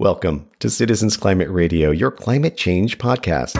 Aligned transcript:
Welcome 0.00 0.50
to 0.58 0.68
Citizens 0.68 1.16
Climate 1.16 1.48
Radio, 1.48 1.92
your 1.92 2.10
climate 2.10 2.56
change 2.56 2.98
podcast. 2.98 3.54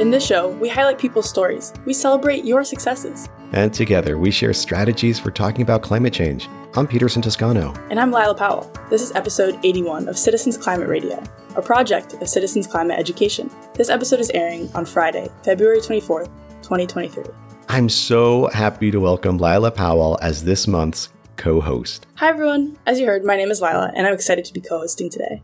In 0.00 0.10
this 0.10 0.26
show, 0.26 0.48
we 0.48 0.68
highlight 0.68 0.98
people's 0.98 1.30
stories. 1.30 1.72
We 1.86 1.92
celebrate 1.92 2.44
your 2.44 2.64
successes. 2.64 3.28
And 3.52 3.72
together, 3.72 4.18
we 4.18 4.32
share 4.32 4.52
strategies 4.52 5.20
for 5.20 5.30
talking 5.30 5.62
about 5.62 5.82
climate 5.82 6.12
change. 6.12 6.48
I'm 6.74 6.88
Peterson 6.88 7.22
Toscano. 7.22 7.72
And 7.90 8.00
I'm 8.00 8.10
Lila 8.10 8.34
Powell. 8.34 8.68
This 8.90 9.02
is 9.02 9.12
episode 9.12 9.56
81 9.62 10.08
of 10.08 10.18
Citizens 10.18 10.58
Climate 10.58 10.88
Radio, 10.88 11.22
a 11.54 11.62
project 11.62 12.14
of 12.14 12.28
Citizens 12.28 12.66
Climate 12.66 12.98
Education. 12.98 13.48
This 13.74 13.90
episode 13.90 14.18
is 14.18 14.30
airing 14.30 14.68
on 14.74 14.84
Friday, 14.84 15.28
February 15.44 15.78
24th, 15.78 16.26
2023. 16.62 17.22
I'm 17.68 17.88
so 17.88 18.48
happy 18.48 18.90
to 18.90 18.98
welcome 18.98 19.38
Lila 19.38 19.70
Powell 19.70 20.18
as 20.22 20.42
this 20.42 20.66
month's 20.66 21.10
co 21.36 21.60
host. 21.60 22.06
Hi, 22.16 22.28
everyone. 22.28 22.78
As 22.86 23.00
you 23.00 23.06
heard, 23.06 23.24
my 23.24 23.36
name 23.36 23.50
is 23.50 23.60
Lila, 23.60 23.92
and 23.94 24.06
I'm 24.06 24.14
excited 24.14 24.44
to 24.44 24.52
be 24.52 24.60
co 24.60 24.78
hosting 24.78 25.10
today. 25.10 25.42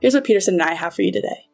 Here's 0.00 0.14
what 0.14 0.24
Peterson 0.24 0.54
and 0.54 0.62
I 0.62 0.74
have 0.74 0.94
for 0.94 1.02
you 1.02 1.12
today. 1.12 1.48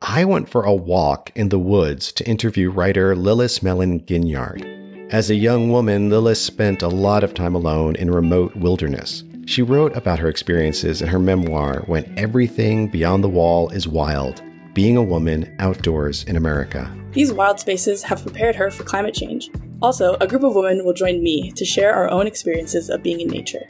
I 0.00 0.24
went 0.24 0.48
for 0.48 0.64
a 0.64 0.74
walk 0.74 1.30
in 1.34 1.50
the 1.50 1.58
woods 1.58 2.10
to 2.12 2.26
interview 2.26 2.70
writer 2.70 3.14
Lilace 3.14 3.62
Mellin 3.62 4.04
Guignard. 4.04 5.12
As 5.12 5.30
a 5.30 5.34
young 5.34 5.70
woman, 5.70 6.08
Lilace 6.08 6.40
spent 6.40 6.82
a 6.82 6.88
lot 6.88 7.22
of 7.22 7.34
time 7.34 7.54
alone 7.54 7.96
in 7.96 8.10
remote 8.10 8.56
wilderness. 8.56 9.24
She 9.46 9.62
wrote 9.62 9.96
about 9.96 10.18
her 10.18 10.28
experiences 10.28 11.02
in 11.02 11.08
her 11.08 11.18
memoir, 11.18 11.82
When 11.86 12.12
Everything 12.16 12.88
Beyond 12.88 13.22
the 13.22 13.28
Wall 13.28 13.68
is 13.70 13.86
Wild 13.86 14.42
Being 14.72 14.96
a 14.96 15.02
Woman 15.02 15.54
Outdoors 15.58 16.24
in 16.24 16.36
America. 16.36 16.90
These 17.12 17.32
wild 17.32 17.60
spaces 17.60 18.02
have 18.04 18.22
prepared 18.22 18.56
her 18.56 18.70
for 18.70 18.84
climate 18.84 19.14
change. 19.14 19.50
Also, 19.82 20.14
a 20.14 20.26
group 20.26 20.44
of 20.44 20.54
women 20.54 20.84
will 20.84 20.94
join 20.94 21.22
me 21.22 21.52
to 21.52 21.64
share 21.64 21.92
our 21.92 22.10
own 22.10 22.26
experiences 22.26 22.88
of 22.88 23.02
being 23.02 23.20
in 23.20 23.28
nature. 23.28 23.68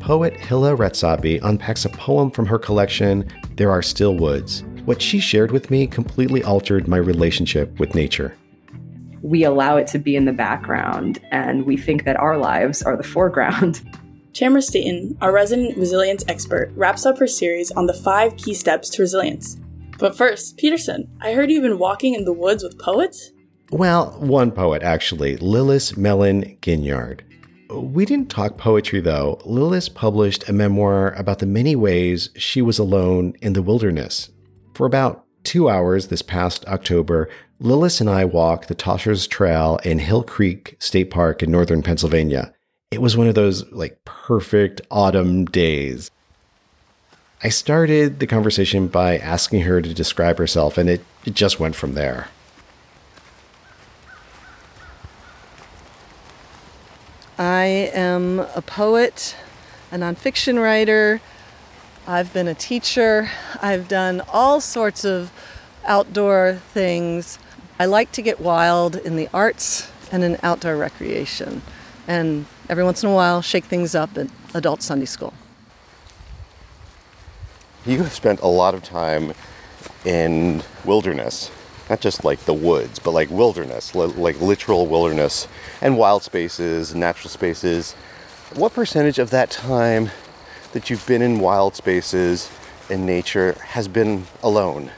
Poet 0.00 0.34
Hila 0.34 0.76
Ratzabi 0.76 1.40
unpacks 1.42 1.86
a 1.86 1.88
poem 1.88 2.30
from 2.30 2.44
her 2.46 2.58
collection, 2.58 3.28
There 3.54 3.70
Are 3.70 3.82
Still 3.82 4.14
Woods. 4.14 4.62
What 4.84 5.00
she 5.00 5.20
shared 5.20 5.52
with 5.52 5.70
me 5.70 5.86
completely 5.86 6.44
altered 6.44 6.86
my 6.86 6.98
relationship 6.98 7.78
with 7.80 7.94
nature. 7.94 8.36
We 9.22 9.44
allow 9.44 9.78
it 9.78 9.86
to 9.88 9.98
be 9.98 10.14
in 10.14 10.26
the 10.26 10.32
background, 10.32 11.18
and 11.32 11.64
we 11.64 11.76
think 11.76 12.04
that 12.04 12.16
our 12.16 12.36
lives 12.36 12.82
are 12.82 12.96
the 12.96 13.02
foreground. 13.14 13.80
Tamara 14.34 14.60
Staten, 14.60 15.16
our 15.22 15.32
resident 15.32 15.78
resilience 15.78 16.24
expert, 16.28 16.70
wraps 16.76 17.06
up 17.06 17.18
her 17.18 17.26
series 17.26 17.70
on 17.70 17.86
the 17.86 17.94
five 17.94 18.36
key 18.36 18.52
steps 18.52 18.90
to 18.90 19.02
resilience. 19.02 19.56
But 19.98 20.16
first, 20.16 20.58
Peterson, 20.58 21.08
I 21.20 21.32
heard 21.32 21.50
you've 21.50 21.62
been 21.62 21.78
walking 21.78 22.14
in 22.14 22.24
the 22.24 22.32
woods 22.32 22.62
with 22.62 22.78
poets? 22.78 23.32
Well, 23.70 24.16
one 24.20 24.52
poet, 24.52 24.82
actually, 24.82 25.36
Lilace 25.38 25.96
Mellin 25.96 26.58
Guignard. 26.60 27.20
We 27.70 28.04
didn't 28.04 28.30
talk 28.30 28.58
poetry, 28.58 29.00
though. 29.00 29.40
Lilace 29.44 29.92
published 29.92 30.48
a 30.48 30.52
memoir 30.52 31.12
about 31.14 31.40
the 31.40 31.46
many 31.46 31.74
ways 31.74 32.30
she 32.36 32.62
was 32.62 32.78
alone 32.78 33.34
in 33.42 33.54
the 33.54 33.62
wilderness. 33.62 34.30
For 34.74 34.86
about 34.86 35.24
two 35.42 35.68
hours 35.68 36.08
this 36.08 36.22
past 36.22 36.64
October, 36.66 37.28
Lilace 37.60 38.00
and 38.00 38.10
I 38.10 38.24
walked 38.24 38.68
the 38.68 38.74
Toshers 38.74 39.26
Trail 39.26 39.80
in 39.82 39.98
Hill 39.98 40.22
Creek 40.22 40.76
State 40.78 41.10
Park 41.10 41.42
in 41.42 41.50
northern 41.50 41.82
Pennsylvania. 41.82 42.52
It 42.90 43.00
was 43.00 43.16
one 43.16 43.26
of 43.26 43.34
those 43.34 43.70
like 43.72 43.98
perfect 44.04 44.80
autumn 44.90 45.46
days. 45.46 46.10
I 47.42 47.50
started 47.50 48.18
the 48.18 48.26
conversation 48.26 48.88
by 48.88 49.18
asking 49.18 49.62
her 49.62 49.82
to 49.82 49.92
describe 49.92 50.38
herself, 50.38 50.78
and 50.78 50.88
it, 50.88 51.04
it 51.26 51.34
just 51.34 51.60
went 51.60 51.76
from 51.76 51.92
there. 51.92 52.28
I 57.38 57.90
am 57.92 58.40
a 58.54 58.62
poet, 58.62 59.36
a 59.92 59.96
nonfiction 59.96 60.62
writer. 60.62 61.20
I've 62.06 62.32
been 62.32 62.48
a 62.48 62.54
teacher. 62.54 63.30
I've 63.60 63.86
done 63.86 64.22
all 64.32 64.62
sorts 64.62 65.04
of 65.04 65.30
outdoor 65.84 66.60
things. 66.72 67.38
I 67.78 67.84
like 67.84 68.12
to 68.12 68.22
get 68.22 68.40
wild 68.40 68.96
in 68.96 69.16
the 69.16 69.28
arts 69.34 69.90
and 70.10 70.24
in 70.24 70.38
outdoor 70.42 70.76
recreation. 70.76 71.60
And 72.08 72.46
every 72.70 72.84
once 72.84 73.02
in 73.02 73.10
a 73.10 73.14
while, 73.14 73.42
shake 73.42 73.64
things 73.66 73.94
up 73.94 74.16
at 74.16 74.28
adult 74.54 74.80
Sunday 74.80 75.04
school. 75.04 75.34
You 77.86 77.98
have 77.98 78.12
spent 78.12 78.40
a 78.40 78.48
lot 78.48 78.74
of 78.74 78.82
time 78.82 79.32
in 80.04 80.62
wilderness 80.84 81.50
not 81.88 82.00
just 82.00 82.24
like 82.24 82.40
the 82.40 82.54
woods, 82.54 82.98
but 82.98 83.12
like 83.12 83.30
wilderness, 83.30 83.94
li- 83.94 84.06
like 84.06 84.40
literal 84.40 84.86
wilderness 84.86 85.46
and 85.80 85.96
wild 85.96 86.22
spaces, 86.22 86.94
natural 86.94 87.30
spaces. 87.30 87.92
What 88.54 88.74
percentage 88.74 89.18
of 89.18 89.30
that 89.30 89.50
time 89.50 90.10
that 90.72 90.90
you've 90.90 91.06
been 91.06 91.22
in 91.22 91.38
wild 91.38 91.76
spaces 91.76 92.50
in 92.90 93.06
nature 93.06 93.52
has 93.66 93.88
been 93.88 94.26
alone? 94.42 94.90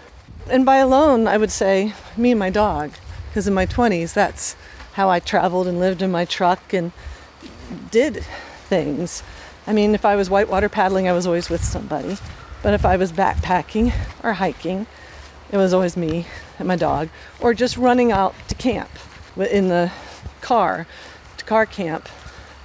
And 0.48 0.64
by 0.64 0.76
alone, 0.76 1.26
I 1.26 1.36
would 1.36 1.50
say 1.50 1.92
me 2.16 2.30
and 2.30 2.38
my 2.38 2.50
dog, 2.50 2.92
because 3.28 3.46
in 3.46 3.54
my 3.54 3.66
20s, 3.66 4.14
that's 4.14 4.56
how 4.94 5.10
I 5.10 5.20
traveled 5.20 5.66
and 5.66 5.78
lived 5.78 6.00
in 6.00 6.10
my 6.10 6.24
truck 6.24 6.72
and 6.72 6.92
did 7.90 8.24
things. 8.68 9.22
I 9.66 9.74
mean, 9.74 9.94
if 9.94 10.06
I 10.06 10.16
was 10.16 10.30
whitewater 10.30 10.70
paddling, 10.70 11.06
I 11.06 11.12
was 11.12 11.26
always 11.26 11.50
with 11.50 11.62
somebody. 11.62 12.16
But 12.62 12.74
if 12.74 12.84
I 12.84 12.96
was 12.96 13.12
backpacking 13.12 13.92
or 14.22 14.34
hiking, 14.34 14.86
it 15.50 15.56
was 15.56 15.72
always 15.72 15.96
me 15.96 16.26
and 16.58 16.68
my 16.68 16.76
dog, 16.76 17.08
or 17.40 17.54
just 17.54 17.76
running 17.76 18.12
out 18.12 18.34
to 18.48 18.54
camp 18.54 18.90
in 19.36 19.68
the 19.68 19.92
car, 20.40 20.86
to 21.36 21.44
car 21.44 21.66
camp. 21.66 22.08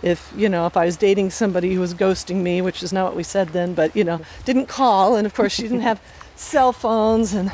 If 0.02 0.34
you 0.36 0.50
know, 0.50 0.66
if 0.66 0.76
I 0.76 0.86
was 0.86 0.98
dating 0.98 1.30
somebody 1.30 1.74
who 1.74 1.80
was 1.80 1.94
ghosting 1.94 2.38
me, 2.38 2.62
which 2.62 2.84
is 2.84 2.92
not 2.92 3.06
what 3.06 3.16
we 3.16 3.24
said 3.24 3.50
then, 3.50 3.74
but 3.74 3.96
you 3.96 4.04
know, 4.04 4.20
didn't 4.46 4.66
call, 4.66 5.16
and 5.16 5.26
of 5.26 5.34
course 5.34 5.54
she 5.54 5.64
didn't 5.64 5.82
have 5.82 6.02
cell 6.36 6.74
phones, 6.74 7.34
and 7.34 7.52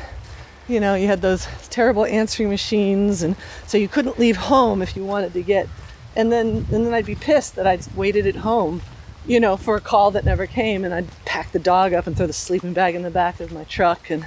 you 0.66 0.80
know, 0.80 0.94
you 0.94 1.06
had 1.06 1.20
those 1.20 1.46
terrible 1.68 2.06
answering 2.06 2.48
machines, 2.48 3.22
and 3.22 3.36
so 3.66 3.76
you 3.76 3.88
couldn't 3.88 4.18
leave 4.18 4.36
home 4.36 4.82
if 4.82 4.96
you 4.96 5.04
wanted 5.04 5.32
to 5.34 5.42
get. 5.42 5.68
And 6.16 6.32
then, 6.32 6.66
and 6.72 6.86
then 6.86 6.94
I'd 6.94 7.06
be 7.06 7.14
pissed 7.14 7.54
that 7.56 7.66
I'd 7.66 7.86
waited 7.94 8.26
at 8.26 8.36
home, 8.36 8.82
you 9.26 9.38
know, 9.40 9.56
for 9.56 9.76
a 9.76 9.80
call 9.80 10.10
that 10.12 10.24
never 10.24 10.46
came, 10.46 10.84
and 10.84 10.92
I'd 10.94 11.08
pack 11.24 11.52
the 11.52 11.58
dog 11.58 11.92
up 11.92 12.06
and 12.06 12.16
throw 12.16 12.26
the 12.26 12.32
sleeping 12.32 12.72
bag 12.72 12.94
in 12.94 13.02
the 13.02 13.10
back 13.10 13.40
of 13.40 13.52
my 13.52 13.64
truck, 13.64 14.10
and 14.10 14.26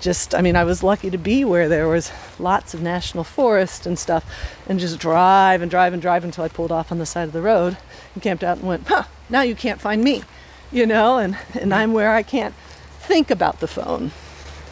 just 0.00 0.32
i 0.32 0.40
mean 0.40 0.54
i 0.54 0.62
was 0.62 0.84
lucky 0.84 1.10
to 1.10 1.18
be 1.18 1.44
where 1.44 1.68
there 1.68 1.88
was 1.88 2.12
lots 2.38 2.72
of 2.72 2.80
national 2.80 3.24
forest 3.24 3.84
and 3.84 3.98
stuff 3.98 4.24
and 4.68 4.78
just 4.78 4.96
drive 5.00 5.60
and 5.60 5.72
drive 5.72 5.92
and 5.92 6.00
drive 6.00 6.22
until 6.22 6.44
i 6.44 6.48
pulled 6.48 6.70
off 6.70 6.92
on 6.92 6.98
the 6.98 7.04
side 7.04 7.24
of 7.24 7.32
the 7.32 7.42
road 7.42 7.76
and 8.14 8.22
camped 8.22 8.44
out 8.44 8.58
and 8.58 8.68
went 8.68 8.86
huh 8.86 9.02
now 9.28 9.42
you 9.42 9.56
can't 9.56 9.80
find 9.80 10.04
me 10.04 10.22
you 10.70 10.86
know 10.86 11.18
and 11.18 11.36
and 11.58 11.74
i'm 11.74 11.92
where 11.92 12.12
i 12.12 12.22
can't 12.22 12.54
think 13.00 13.28
about 13.28 13.58
the 13.58 13.66
phone 13.66 14.12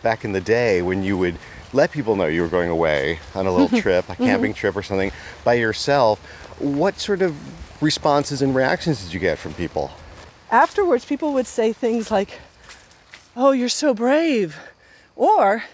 back 0.01 0.25
in 0.25 0.31
the 0.31 0.41
day 0.41 0.81
when 0.81 1.03
you 1.03 1.19
would 1.19 1.35
let 1.73 1.91
people 1.91 2.15
know 2.15 2.27
you 2.27 2.41
were 2.41 2.47
going 2.47 2.71
away 2.71 3.19
on 3.35 3.49
a 3.49 3.53
little 3.53 3.81
trip 3.81 4.09
a 4.09 4.15
camping 4.15 4.53
Mm-hmm. 4.53 4.59
trip 4.59 4.77
or 4.77 4.83
something 4.85 5.11
by 5.43 5.55
yourself 5.55 6.21
what 6.61 7.01
sort 7.01 7.21
of 7.21 7.35
responses 7.81 8.43
and 8.43 8.55
reactions 8.55 9.05
did 9.05 9.13
you 9.13 9.21
get 9.21 9.39
from 9.39 9.55
people? 9.55 9.91
Afterwards 10.51 11.05
people 11.05 11.33
would 11.35 11.47
say 11.47 11.73
things 11.73 12.11
like 12.11 12.41
oh 13.37 13.53
you're 13.53 13.69
so 13.69 13.93
brave 13.93 14.57
or 15.15 15.65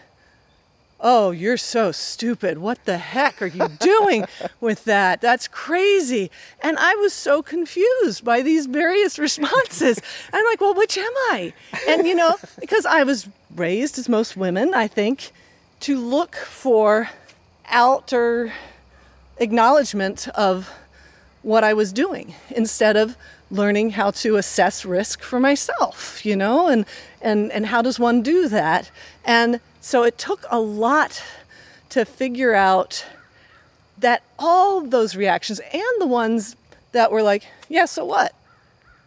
oh 1.01 1.31
you're 1.31 1.57
so 1.57 1.93
stupid. 1.93 2.59
What 2.59 2.85
the 2.85 2.99
heck 2.99 3.43
are 3.43 3.47
you 3.47 3.69
doing 3.81 4.25
with 4.61 4.85
that? 4.85 5.21
That's 5.21 5.49
crazy. 5.49 6.31
And 6.63 6.77
i 6.79 6.95
was 6.97 7.13
so 7.13 7.43
confused 7.43 8.25
by 8.25 8.43
these 8.43 8.67
various 8.67 9.19
responses. 9.19 10.01
I'm 10.33 10.45
like 10.47 10.61
well 10.61 10.75
which 10.75 10.97
am 10.99 11.13
i? 11.31 11.53
And 11.89 12.07
you 12.07 12.15
know 12.15 12.37
because 12.59 12.87
i 12.87 13.03
was 13.03 13.29
raised 13.55 13.99
as 13.99 14.09
most 14.09 14.35
women 14.35 14.73
i 14.73 14.87
think 14.87 15.31
to 15.81 15.99
look 15.99 16.37
for 16.37 17.11
outer 17.69 18.53
acknowledgement 19.39 20.29
of 20.29 20.71
what 21.43 21.65
I 21.65 21.75
was 21.75 21.93
doing 21.93 22.35
instead 22.51 22.97
of 22.97 23.17
learning 23.51 23.91
how 23.91 24.11
to 24.11 24.37
assess 24.37 24.85
risk 24.85 25.23
for 25.23 25.39
myself, 25.39 26.25
you 26.25 26.37
know, 26.37 26.69
and 26.69 26.87
and 27.21 27.53
and 27.53 27.67
how 27.67 27.83
does 27.83 27.99
one 27.99 28.23
do 28.23 28.49
that? 28.49 28.91
And 29.25 29.61
so 29.81 30.05
it 30.05 30.17
took 30.19 30.45
a 30.51 30.61
lot 30.61 31.23
to 31.91 32.05
figure 32.05 32.55
out 32.55 33.05
that 33.99 34.23
all 34.39 34.81
those 34.81 35.15
reactions 35.15 35.61
and 35.73 36.01
the 36.01 36.07
ones 36.07 36.57
that 36.93 37.13
were 37.13 37.23
like, 37.23 37.47
yeah, 37.69 37.85
so 37.85 38.05
what? 38.05 38.35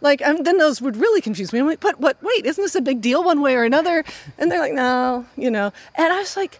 Like, 0.01 0.19
then 0.19 0.57
those 0.57 0.81
would 0.81 0.97
really 0.97 1.21
confuse 1.21 1.51
me. 1.51 1.59
I'm 1.59 1.65
like, 1.65 1.79
but 1.79 1.99
what? 1.99 2.21
Wait, 2.21 2.45
isn't 2.45 2.63
this 2.63 2.75
a 2.75 2.81
big 2.81 3.01
deal 3.01 3.23
one 3.23 3.41
way 3.41 3.55
or 3.55 3.63
another? 3.63 4.03
And 4.37 4.51
they're 4.51 4.59
like, 4.59 4.73
no, 4.73 5.25
you 5.35 5.49
know. 5.49 5.73
And 5.95 6.13
I 6.13 6.19
was 6.19 6.37
like, 6.37 6.59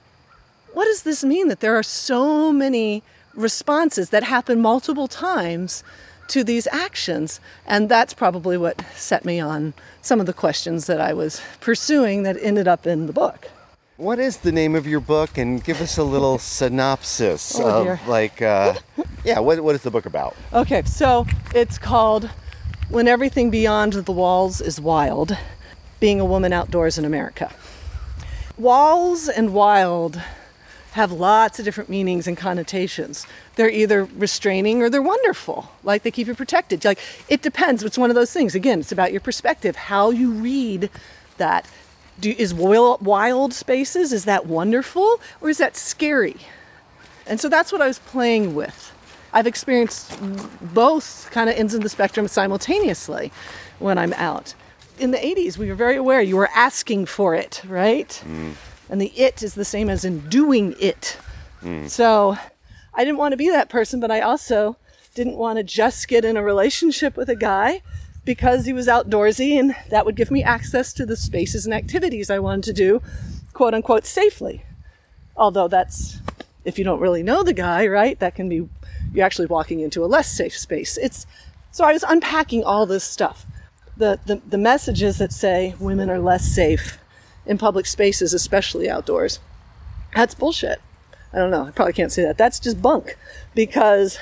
what 0.74 0.86
does 0.86 1.04
this 1.04 1.24
mean 1.24 1.48
that 1.50 1.60
there 1.60 1.76
are 1.76 1.84
so 1.84 2.52
many 2.52 3.04
responses 3.36 4.10
that 4.10 4.24
happen 4.24 4.60
multiple 4.62 5.08
times 5.08 5.84
to 6.30 6.44
these 6.44 6.68
actions? 6.72 7.40
And 7.68 7.90
that's 7.90 8.14
probably 8.14 8.58
what 8.58 8.84
set 8.96 9.26
me 9.26 9.40
on 9.40 9.74
some 10.02 10.20
of 10.20 10.26
the 10.26 10.34
questions 10.34 10.88
that 10.88 11.00
I 11.02 11.14
was 11.14 11.42
pursuing 11.60 12.24
that 12.24 12.38
ended 12.42 12.68
up 12.68 12.88
in 12.88 13.08
the 13.08 13.14
book. 13.14 13.50
What 13.98 14.20
is 14.20 14.38
the 14.38 14.52
name 14.52 14.76
of 14.76 14.86
your 14.86 15.00
book? 15.00 15.38
And 15.38 15.64
give 15.64 15.80
us 15.82 15.98
a 15.98 16.04
little 16.04 16.38
synopsis 16.58 17.58
Oh, 17.60 17.88
of 17.88 18.08
like, 18.08 18.42
uh, 18.42 18.74
yeah, 19.24 19.40
what, 19.40 19.62
what 19.64 19.76
is 19.76 19.84
the 19.84 19.92
book 19.92 20.06
about? 20.06 20.36
Okay, 20.54 20.84
so 20.84 21.26
it's 21.54 21.78
called 21.78 22.30
When 22.90 23.08
Everything 23.08 23.50
Beyond 23.50 23.94
the 23.94 24.12
Walls 24.12 24.60
is 24.62 24.82
Wild. 24.82 25.38
being 26.02 26.20
a 26.20 26.26
woman 26.26 26.52
outdoors 26.52 26.98
in 26.98 27.06
America. 27.06 27.50
Walls 28.58 29.28
and 29.30 29.54
wild 29.54 30.22
have 30.96 31.12
lots 31.12 31.60
of 31.60 31.66
different 31.66 31.90
meanings 31.90 32.26
and 32.26 32.38
connotations. 32.38 33.28
They're 33.56 33.70
either 33.70 34.06
restraining 34.06 34.82
or 34.82 34.90
they're 34.90 35.02
wonderful, 35.02 35.70
like 35.84 36.04
they 36.04 36.12
keep 36.12 36.26
you 36.28 36.34
protected. 36.34 36.86
Like 36.86 37.00
it 37.28 37.42
depends. 37.42 37.84
It's 37.84 37.98
one 37.98 38.10
of 38.10 38.16
those 38.16 38.32
things. 38.32 38.56
Again, 38.56 38.80
it's 38.80 38.94
about 38.94 39.12
your 39.12 39.20
perspective, 39.20 39.76
how 39.76 40.12
you 40.12 40.32
read 40.32 40.90
that. 41.38 41.70
Do, 42.18 42.34
is 42.38 42.54
wild, 42.54 43.06
wild 43.06 43.54
spaces 43.54 44.14
is 44.14 44.24
that 44.24 44.46
wonderful 44.46 45.20
or 45.42 45.50
is 45.50 45.58
that 45.58 45.76
scary? 45.76 46.38
And 47.28 47.42
so 47.42 47.50
that's 47.50 47.74
what 47.74 47.82
I 47.82 47.88
was 47.88 48.00
playing 48.00 48.56
with. 48.56 48.94
I've 49.34 49.48
experienced 49.48 50.18
both 50.62 51.28
kind 51.32 51.50
of 51.50 51.58
ends 51.58 51.74
of 51.74 51.82
the 51.82 51.90
spectrum 51.90 52.30
simultaneously 52.30 53.34
when 53.80 53.98
I'm 53.98 54.14
out. 54.14 54.56
In 54.98 55.12
the 55.12 55.18
80s, 55.18 55.58
we 55.58 55.68
were 55.68 55.76
very 55.76 55.98
aware 55.98 56.22
you 56.22 56.38
were 56.38 56.50
asking 56.56 57.08
for 57.08 57.36
it, 57.36 57.62
right? 57.68 58.24
Mm. 58.26 58.54
And 58.90 59.02
the 59.02 59.08
it 59.16 59.42
is 59.42 59.56
the 59.56 59.66
same 59.66 59.90
as 59.90 60.06
in 60.06 60.28
doing 60.30 60.76
it. 60.80 61.18
Mm. 61.64 61.90
So 61.90 62.38
I 62.94 63.04
didn't 63.04 63.18
want 63.18 63.34
to 63.34 63.38
be 63.38 63.50
that 63.50 63.70
person, 63.70 64.00
but 64.00 64.12
I 64.12 64.22
also 64.22 64.78
didn't 65.16 65.38
want 65.38 65.58
to 65.58 65.64
just 65.64 66.08
get 66.08 66.26
in 66.26 66.38
a 66.38 66.44
relationship 66.44 67.18
with 67.18 67.30
a 67.30 67.36
guy 67.36 67.82
because 68.26 68.66
he 68.66 68.74
was 68.74 68.88
outdoorsy 68.88 69.58
and 69.60 69.76
that 69.90 70.06
would 70.06 70.16
give 70.16 70.32
me 70.32 70.44
access 70.44 70.92
to 70.94 71.06
the 71.06 71.16
spaces 71.16 71.66
and 71.66 71.74
activities 71.74 72.30
I 72.30 72.40
wanted 72.40 72.64
to 72.64 72.74
do, 72.74 73.02
quote 73.54 73.74
unquote, 73.74 74.06
safely. 74.06 74.66
Although 75.38 75.68
that's, 75.68 76.20
if 76.64 76.78
you 76.78 76.84
don't 76.84 77.00
really 77.00 77.24
know 77.24 77.44
the 77.44 77.54
guy, 77.54 77.88
right, 77.88 78.20
that 78.20 78.36
can 78.36 78.50
be 78.50 78.68
you're 79.14 79.26
actually 79.26 79.48
walking 79.48 79.80
into 79.80 80.04
a 80.04 80.08
less 80.08 80.30
safe 80.30 80.58
space. 80.58 80.98
It's 80.98 81.26
so 81.72 81.84
I 81.84 81.94
was 81.94 82.04
unpacking 82.04 82.64
all 82.64 82.86
this 82.86 83.04
stuff. 83.04 83.46
The, 83.98 84.20
the, 84.26 84.42
the 84.48 84.58
messages 84.58 85.18
that 85.20 85.32
say 85.32 85.76
women 85.80 86.10
are 86.10 86.20
less 86.20 86.44
safe 86.44 86.98
in 87.46 87.58
public 87.58 87.86
spaces, 87.86 88.34
especially 88.34 88.90
outdoors. 88.90 89.40
That's 90.16 90.36
bullshit. 90.36 90.82
I 91.34 91.38
don't 91.38 91.52
know. 91.52 91.66
I 91.66 91.72
probably 91.72 91.94
can't 91.94 92.12
say 92.12 92.24
that. 92.24 92.38
That's 92.38 92.60
just 92.60 92.82
bunk 92.82 93.18
because 93.54 94.18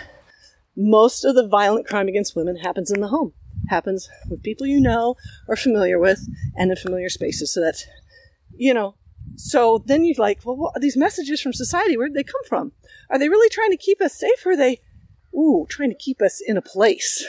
most 0.76 1.24
of 1.24 1.36
the 1.36 1.48
violent 1.48 1.88
crime 1.88 2.08
against 2.08 2.36
women 2.36 2.58
happens 2.58 2.90
in 2.92 3.02
the 3.02 3.10
home, 3.10 3.34
happens 3.70 4.10
with 4.30 4.42
people 4.42 4.66
you 4.66 4.80
know 4.80 5.16
or 5.48 5.56
familiar 5.56 6.00
with 6.00 6.28
and 6.56 6.72
in 6.72 6.78
familiar 6.78 7.10
spaces. 7.10 7.54
So 7.54 7.62
that's, 7.62 7.86
you 8.56 8.74
know, 8.74 8.96
so 9.36 9.84
then 9.86 10.04
you're 10.04 10.16
like, 10.18 10.40
well, 10.44 10.58
what, 10.58 10.82
these 10.82 10.98
messages 10.98 11.42
from 11.42 11.54
society, 11.54 11.98
where 11.98 12.08
did 12.08 12.18
they 12.18 12.24
come 12.24 12.44
from? 12.48 12.72
Are 13.10 13.20
they 13.20 13.30
really 13.30 13.50
trying 13.50 13.72
to 13.72 13.78
keep 13.78 14.02
us 14.02 14.14
safe 14.14 14.46
or 14.46 14.52
are 14.52 14.58
they, 14.58 14.80
ooh, 15.36 15.66
trying 15.70 15.90
to 15.90 15.96
keep 15.96 16.22
us 16.22 16.42
in 16.46 16.58
a 16.58 16.62
place, 16.62 17.26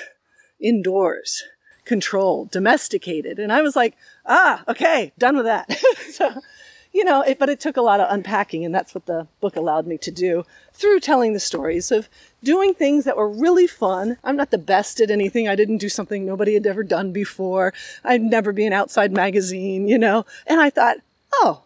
indoors, 0.60 1.42
controlled, 1.84 2.50
domesticated? 2.50 3.38
And 3.38 3.52
I 3.52 3.62
was 3.62 3.76
like, 3.76 3.96
ah, 4.26 4.62
okay, 4.68 5.12
done 5.18 5.36
with 5.36 5.46
that. 5.46 5.70
so, 6.10 6.40
you 6.92 7.04
know, 7.04 7.22
it, 7.22 7.38
but 7.38 7.48
it 7.48 7.58
took 7.58 7.76
a 7.76 7.82
lot 7.82 8.00
of 8.00 8.06
unpacking, 8.10 8.64
and 8.64 8.74
that's 8.74 8.94
what 8.94 9.06
the 9.06 9.26
book 9.40 9.56
allowed 9.56 9.86
me 9.86 9.98
to 9.98 10.10
do 10.12 10.44
through 10.72 11.00
telling 11.00 11.32
the 11.32 11.40
stories 11.40 11.90
of 11.90 12.08
doing 12.42 12.72
things 12.72 13.04
that 13.04 13.16
were 13.16 13.28
really 13.28 13.66
fun. 13.66 14.16
I'm 14.22 14.36
not 14.36 14.52
the 14.52 14.58
best 14.58 15.00
at 15.00 15.10
anything. 15.10 15.48
I 15.48 15.56
didn't 15.56 15.78
do 15.78 15.88
something 15.88 16.24
nobody 16.24 16.54
had 16.54 16.66
ever 16.66 16.84
done 16.84 17.12
before. 17.12 17.74
I'd 18.04 18.22
never 18.22 18.52
be 18.52 18.64
an 18.64 18.72
outside 18.72 19.12
magazine, 19.12 19.88
you 19.88 19.98
know. 19.98 20.24
And 20.46 20.60
I 20.60 20.70
thought, 20.70 20.98
oh, 21.32 21.64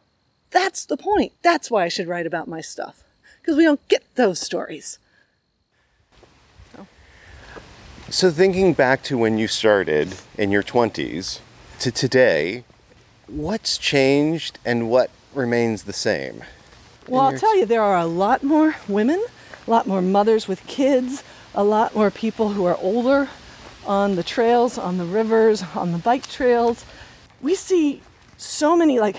that's 0.50 0.86
the 0.86 0.96
point. 0.96 1.32
That's 1.42 1.70
why 1.70 1.84
I 1.84 1.88
should 1.88 2.08
write 2.08 2.26
about 2.26 2.48
my 2.48 2.62
stuff. 2.62 3.04
Because 3.40 3.56
we 3.56 3.64
don't 3.64 3.86
get 3.88 4.04
those 4.14 4.40
stories. 4.40 4.98
So. 6.74 6.86
So, 8.10 8.30
thinking 8.30 8.72
back 8.72 9.02
to 9.04 9.18
when 9.18 9.38
you 9.38 9.48
started 9.48 10.14
in 10.36 10.50
your 10.50 10.62
20s 10.62 11.40
to 11.80 11.90
today, 11.90 12.64
what's 13.26 13.76
changed 13.76 14.58
and 14.64 14.90
what 14.90 15.10
remains 15.34 15.82
the 15.82 15.92
same? 15.92 16.42
Well, 17.06 17.22
I'll 17.22 17.38
tell 17.38 17.56
you, 17.56 17.66
there 17.66 17.82
are 17.82 17.98
a 17.98 18.06
lot 18.06 18.42
more 18.42 18.76
women, 18.86 19.24
a 19.66 19.70
lot 19.70 19.86
more 19.86 20.02
mothers 20.02 20.48
with 20.48 20.66
kids, 20.66 21.22
a 21.54 21.64
lot 21.64 21.94
more 21.94 22.10
people 22.10 22.50
who 22.50 22.64
are 22.64 22.76
older 22.76 23.28
on 23.86 24.16
the 24.16 24.22
trails, 24.22 24.78
on 24.78 24.98
the 24.98 25.04
rivers, 25.04 25.62
on 25.74 25.92
the 25.92 25.98
bike 25.98 26.26
trails. 26.28 26.84
We 27.40 27.54
see 27.54 28.02
so 28.36 28.76
many, 28.76 29.00
like, 29.00 29.16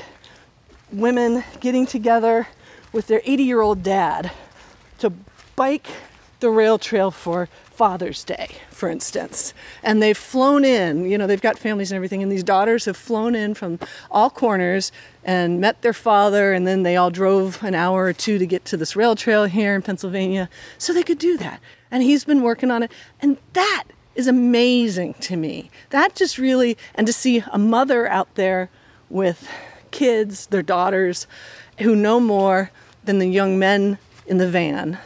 women 0.92 1.44
getting 1.60 1.86
together 1.86 2.48
with 2.92 3.08
their 3.08 3.22
80 3.24 3.44
year 3.44 3.62
old 3.62 3.84
dad 3.84 4.32
to 5.00 5.12
bike 5.56 5.88
the 6.40 6.50
rail 6.50 6.78
trail 6.78 7.12
for 7.12 7.48
Father's 7.72 8.24
Day, 8.24 8.50
for 8.80 8.90
instance. 8.90 9.54
And 9.84 10.02
they've 10.02 10.18
flown 10.18 10.64
in, 10.64 11.06
you 11.06 11.18
know, 11.18 11.28
they've 11.28 11.42
got 11.42 11.60
families 11.60 11.92
and 11.92 11.98
everything, 11.98 12.24
and 12.24 12.32
these 12.32 12.44
daughters 12.44 12.86
have 12.86 12.98
flown 12.98 13.36
in 13.36 13.54
from 13.54 13.78
all 14.10 14.30
corners 14.30 14.92
and 15.24 15.60
met 15.60 15.82
their 15.82 15.94
father, 15.94 16.54
and 16.54 16.66
then 16.66 16.84
they 16.84 16.96
all 16.96 17.12
drove 17.12 17.62
an 17.62 17.76
hour 17.76 18.06
or 18.06 18.14
two 18.14 18.38
to 18.40 18.48
get 18.48 18.64
to 18.66 18.78
this 18.78 18.96
rail 18.96 19.16
trail 19.16 19.44
here 19.46 19.76
in 19.76 19.82
Pennsylvania 19.82 20.50
so 20.78 20.94
they 20.94 21.04
could 21.04 21.20
do 21.20 21.38
that. 21.38 21.60
And 21.92 22.02
he's 22.02 22.24
been 22.24 22.42
working 22.42 22.72
on 22.72 22.82
it. 22.82 22.92
And 23.22 23.38
that 23.54 23.84
is 24.16 24.28
amazing 24.28 25.16
to 25.16 25.36
me. 25.36 25.70
That 25.90 26.16
just 26.16 26.38
really, 26.38 26.78
and 26.96 27.06
to 27.06 27.14
see 27.14 27.44
a 27.52 27.58
mother 27.58 28.08
out 28.08 28.34
there 28.36 28.70
with 29.10 29.50
kids, 29.92 30.48
their 30.48 30.64
daughters, 30.64 31.28
who 31.80 31.96
know 31.96 32.20
more 32.20 32.72
than 33.04 33.20
the 33.20 33.28
young 33.28 33.60
men 33.60 33.98
in 34.26 34.38
the 34.38 34.50
van. 34.50 35.00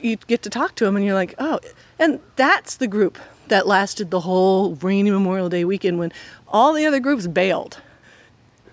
You 0.00 0.16
get 0.16 0.42
to 0.42 0.50
talk 0.50 0.74
to 0.76 0.84
them, 0.84 0.96
and 0.96 1.04
you're 1.04 1.14
like, 1.14 1.34
oh, 1.38 1.58
and 2.00 2.18
that's 2.34 2.76
the 2.76 2.88
group 2.88 3.18
that 3.48 3.66
lasted 3.66 4.10
the 4.10 4.20
whole 4.20 4.74
rainy 4.76 5.10
Memorial 5.10 5.48
Day 5.48 5.64
weekend 5.64 5.98
when 5.98 6.12
all 6.48 6.72
the 6.72 6.86
other 6.86 6.98
groups 6.98 7.26
bailed. 7.26 7.80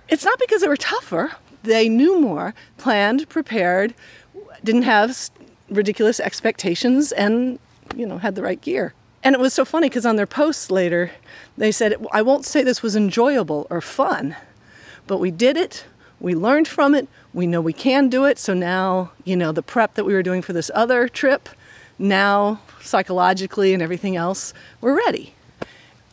It's 0.08 0.24
not 0.24 0.40
because 0.40 0.62
they 0.62 0.68
were 0.68 0.78
tougher, 0.78 1.34
they 1.64 1.90
knew 1.90 2.20
more, 2.20 2.54
planned, 2.78 3.28
prepared, 3.28 3.94
didn't 4.64 4.84
have 4.84 5.30
ridiculous 5.70 6.20
expectations, 6.20 7.12
and, 7.12 7.60
you 7.96 8.06
know, 8.06 8.18
had 8.18 8.36
the 8.36 8.42
right 8.42 8.62
gear. 8.62 8.94
And 9.24 9.36
it 9.36 9.42
was 9.42 9.54
so 9.54 9.66
funny 9.66 9.90
because 9.90 10.06
on 10.06 10.16
their 10.16 10.28
posts 10.28 10.72
later, 10.72 11.12
they 11.58 11.72
said, 11.72 11.96
I 12.14 12.22
won't 12.22 12.46
say 12.46 12.64
this 12.64 12.82
was 12.82 12.96
enjoyable 12.96 13.68
or 13.70 13.82
fun, 13.82 14.38
but 15.06 15.18
we 15.18 15.32
did 15.32 15.58
it, 15.58 15.86
we 16.20 16.34
learned 16.34 16.68
from 16.68 16.96
it, 16.96 17.10
we 17.34 17.46
know 17.46 17.60
we 17.60 17.74
can 17.74 18.08
do 18.08 18.24
it. 18.24 18.40
So 18.40 18.54
now, 18.54 19.12
you 19.26 19.36
know, 19.36 19.52
the 19.52 19.62
prep 19.62 19.96
that 19.96 20.06
we 20.06 20.14
were 20.14 20.24
doing 20.24 20.42
for 20.42 20.54
this 20.54 20.72
other 20.74 21.10
trip, 21.10 21.50
now 22.00 22.60
psychologically 22.82 23.74
and 23.74 23.82
everything 23.82 24.16
else, 24.16 24.54
we're 24.82 24.96
ready. 24.96 25.34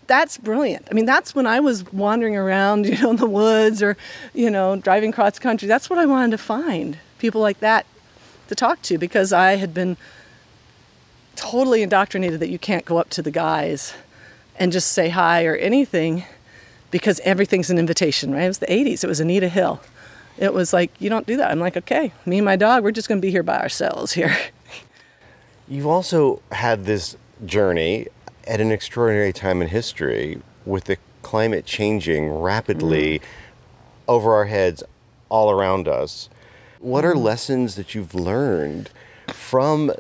That's 0.07 0.37
brilliant. 0.37 0.87
I 0.91 0.95
mean, 0.95 1.07
that's 1.07 1.35
when 1.35 1.47
I 1.47 1.61
was 1.61 1.91
wandering 1.93 2.37
around, 2.37 2.87
you 2.89 2.99
know, 3.01 3.11
in 3.11 3.17
the 3.17 3.29
woods 3.29 3.83
or, 3.83 3.97
you 4.33 4.51
know, 4.51 4.77
driving 4.77 5.13
cross 5.13 5.39
country. 5.39 5.69
That's 5.69 5.89
what 5.89 5.99
I 5.99 6.07
wanted 6.07 6.33
to 6.33 6.39
find 6.39 6.99
people 7.19 7.41
like 7.41 7.61
that 7.61 7.87
to 8.49 8.55
talk 8.55 8.83
to 8.83 8.99
because 8.99 9.33
I 9.33 9.57
had 9.57 9.73
been 9.73 9.97
totally 11.37 11.83
indoctrinated 11.83 12.41
that 12.41 12.49
you 12.49 12.59
can't 12.59 12.85
go 12.85 12.99
up 12.99 13.11
to 13.11 13.23
the 13.23 13.31
guys 13.31 13.95
and 14.57 14.73
just 14.73 14.93
say 14.93 15.09
hi 15.09 15.45
or 15.45 15.57
anything 15.57 16.25
because 16.91 17.19
everything's 17.21 17.71
an 17.71 17.79
invitation, 17.79 18.33
right? 18.33 18.45
It 18.45 18.49
was 18.49 18.59
the 18.59 18.67
80s. 18.67 19.03
It 19.03 19.09
was 19.09 19.21
Anita 19.21 19.49
Hill. 19.49 19.81
It 20.39 20.53
was 20.53 20.73
like, 20.73 20.91
you 21.01 21.09
don't 21.09 21.27
do 21.27 21.37
that. 21.37 21.51
I'm 21.51 21.61
like, 21.61 21.77
okay, 21.77 22.13
me 22.27 22.39
and 22.39 22.45
my 22.45 22.57
dog, 22.57 22.85
we're 22.85 22.93
just 22.93 23.09
going 23.09 23.21
to 23.21 23.27
be 23.27 23.31
here 23.31 23.43
by 23.43 23.59
ourselves 23.59 24.13
here. 24.13 24.37
You've 25.69 25.87
also 25.87 26.43
had 26.53 26.85
this 26.85 27.17
journey 27.45 28.09
at 28.47 28.61
an 28.61 28.71
extraordinary 28.71 29.33
time 29.33 29.63
in 29.63 29.69
history 29.69 30.41
with 30.67 30.85
the 30.85 30.99
climate 31.23 31.65
changing 31.65 32.31
rapidly 32.31 33.19
mm. 33.19 33.23
over 34.07 34.35
our 34.35 34.45
heads 34.45 34.83
all 35.29 35.51
around 35.51 35.89
us. 35.89 36.29
What 36.81 37.05
are 37.05 37.15
lessons 37.15 37.77
that 37.77 37.95
you've 37.95 38.15
learned 38.15 38.91
from 39.29 39.91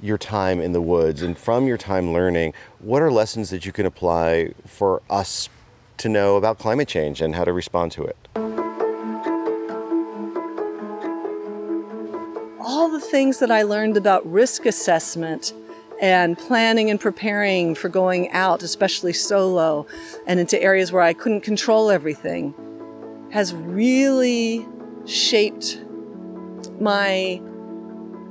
your 0.00 0.18
time 0.18 0.60
in 0.60 0.72
the 0.72 0.80
woods 0.80 1.20
and 1.20 1.36
from 1.36 1.66
your 1.66 1.76
time 1.76 2.12
learning? 2.12 2.54
What 2.78 3.02
are 3.02 3.12
lessons 3.12 3.50
that 3.50 3.66
you 3.66 3.72
can 3.72 3.84
apply 3.84 4.52
for 4.66 5.02
us 5.10 5.50
to 6.02 6.08
know 6.08 6.36
about 6.36 6.58
climate 6.58 6.88
change 6.88 7.20
and 7.20 7.36
how 7.36 7.44
to 7.44 7.52
respond 7.52 7.92
to 7.92 8.02
it. 8.02 8.16
All 12.64 12.88
the 12.88 13.00
things 13.00 13.40
that 13.40 13.50
I 13.50 13.62
learned 13.62 13.96
about 13.96 14.24
risk 14.24 14.66
assessment 14.66 15.52
and 16.00 16.38
planning 16.38 16.90
and 16.90 17.00
preparing 17.00 17.74
for 17.74 17.88
going 17.88 18.30
out, 18.30 18.62
especially 18.62 19.12
solo, 19.12 19.86
and 20.26 20.38
into 20.38 20.60
areas 20.62 20.92
where 20.92 21.02
I 21.02 21.12
couldn't 21.12 21.40
control 21.40 21.90
everything, 21.90 22.54
has 23.32 23.52
really 23.52 24.66
shaped 25.06 25.80
my 26.78 27.40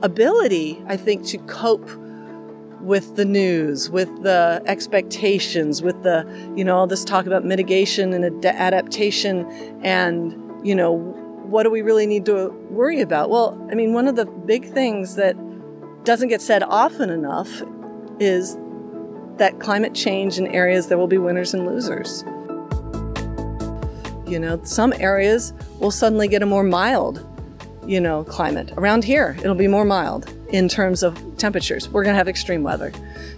ability, 0.01 0.81
I 0.87 0.95
think, 0.95 1.25
to 1.27 1.37
cope 1.39 1.89
with 2.79 3.17
the 3.17 3.25
news, 3.25 3.89
with 3.89 4.23
the 4.23 4.61
expectations, 4.65 5.81
with 5.81 6.03
the, 6.03 6.25
you 6.55 6.63
know, 6.63 6.77
all 6.77 6.87
this 6.87 7.03
talk 7.03 7.25
about 7.25 7.43
mitigation 7.43 8.13
and 8.13 8.25
ad- 8.25 8.55
adaptation 8.55 9.45
and, 9.83 10.33
you 10.65 10.73
know, 10.73 11.17
what 11.51 11.63
do 11.63 11.69
we 11.69 11.81
really 11.81 12.05
need 12.07 12.25
to 12.25 12.49
worry 12.69 13.01
about? 13.01 13.29
Well, 13.29 13.67
I 13.69 13.75
mean, 13.75 13.93
one 13.93 14.07
of 14.07 14.15
the 14.15 14.25
big 14.25 14.71
things 14.71 15.15
that 15.15 15.35
doesn't 16.05 16.29
get 16.29 16.41
said 16.41 16.63
often 16.63 17.09
enough 17.09 17.61
is 18.19 18.57
that 19.35 19.59
climate 19.59 19.93
change 19.93 20.37
in 20.37 20.47
areas 20.47 20.87
there 20.87 20.97
will 20.97 21.07
be 21.07 21.17
winners 21.17 21.53
and 21.53 21.65
losers. 21.65 22.23
You 24.25 24.39
know, 24.39 24.61
some 24.63 24.93
areas 24.93 25.51
will 25.79 25.91
suddenly 25.91 26.29
get 26.29 26.41
a 26.41 26.45
more 26.45 26.63
mild, 26.63 27.27
you 27.85 27.99
know, 27.99 28.23
climate. 28.23 28.71
Around 28.77 29.03
here, 29.03 29.35
it'll 29.39 29.53
be 29.53 29.67
more 29.67 29.83
mild 29.83 30.33
in 30.53 30.69
terms 30.69 31.03
of 31.03 31.21
temperatures. 31.37 31.89
We're 31.89 32.03
going 32.03 32.13
to 32.13 32.17
have 32.17 32.29
extreme 32.29 32.63
weather, 32.63 32.93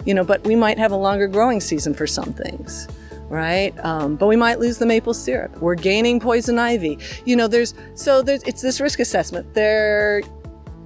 you 0.05 0.13
know, 0.13 0.23
but 0.23 0.43
we 0.45 0.55
might 0.55 0.77
have 0.77 0.91
a 0.91 0.95
longer 0.95 1.27
growing 1.27 1.59
season 1.59 1.95
for 1.95 2.05
some 2.05 2.31
things 2.31 2.87
right? 3.33 3.73
Um, 3.83 4.15
but 4.15 4.27
we 4.27 4.35
might 4.35 4.59
lose 4.59 4.77
the 4.77 4.85
maple 4.85 5.13
syrup. 5.13 5.57
We're 5.57 5.75
gaining 5.75 6.19
poison 6.19 6.59
ivy. 6.59 6.99
You 7.25 7.35
know, 7.35 7.47
there's 7.47 7.73
so 7.95 8.21
there's 8.21 8.43
it's 8.43 8.61
this 8.61 8.79
risk 8.79 8.99
assessment. 8.99 9.53
There, 9.55 10.21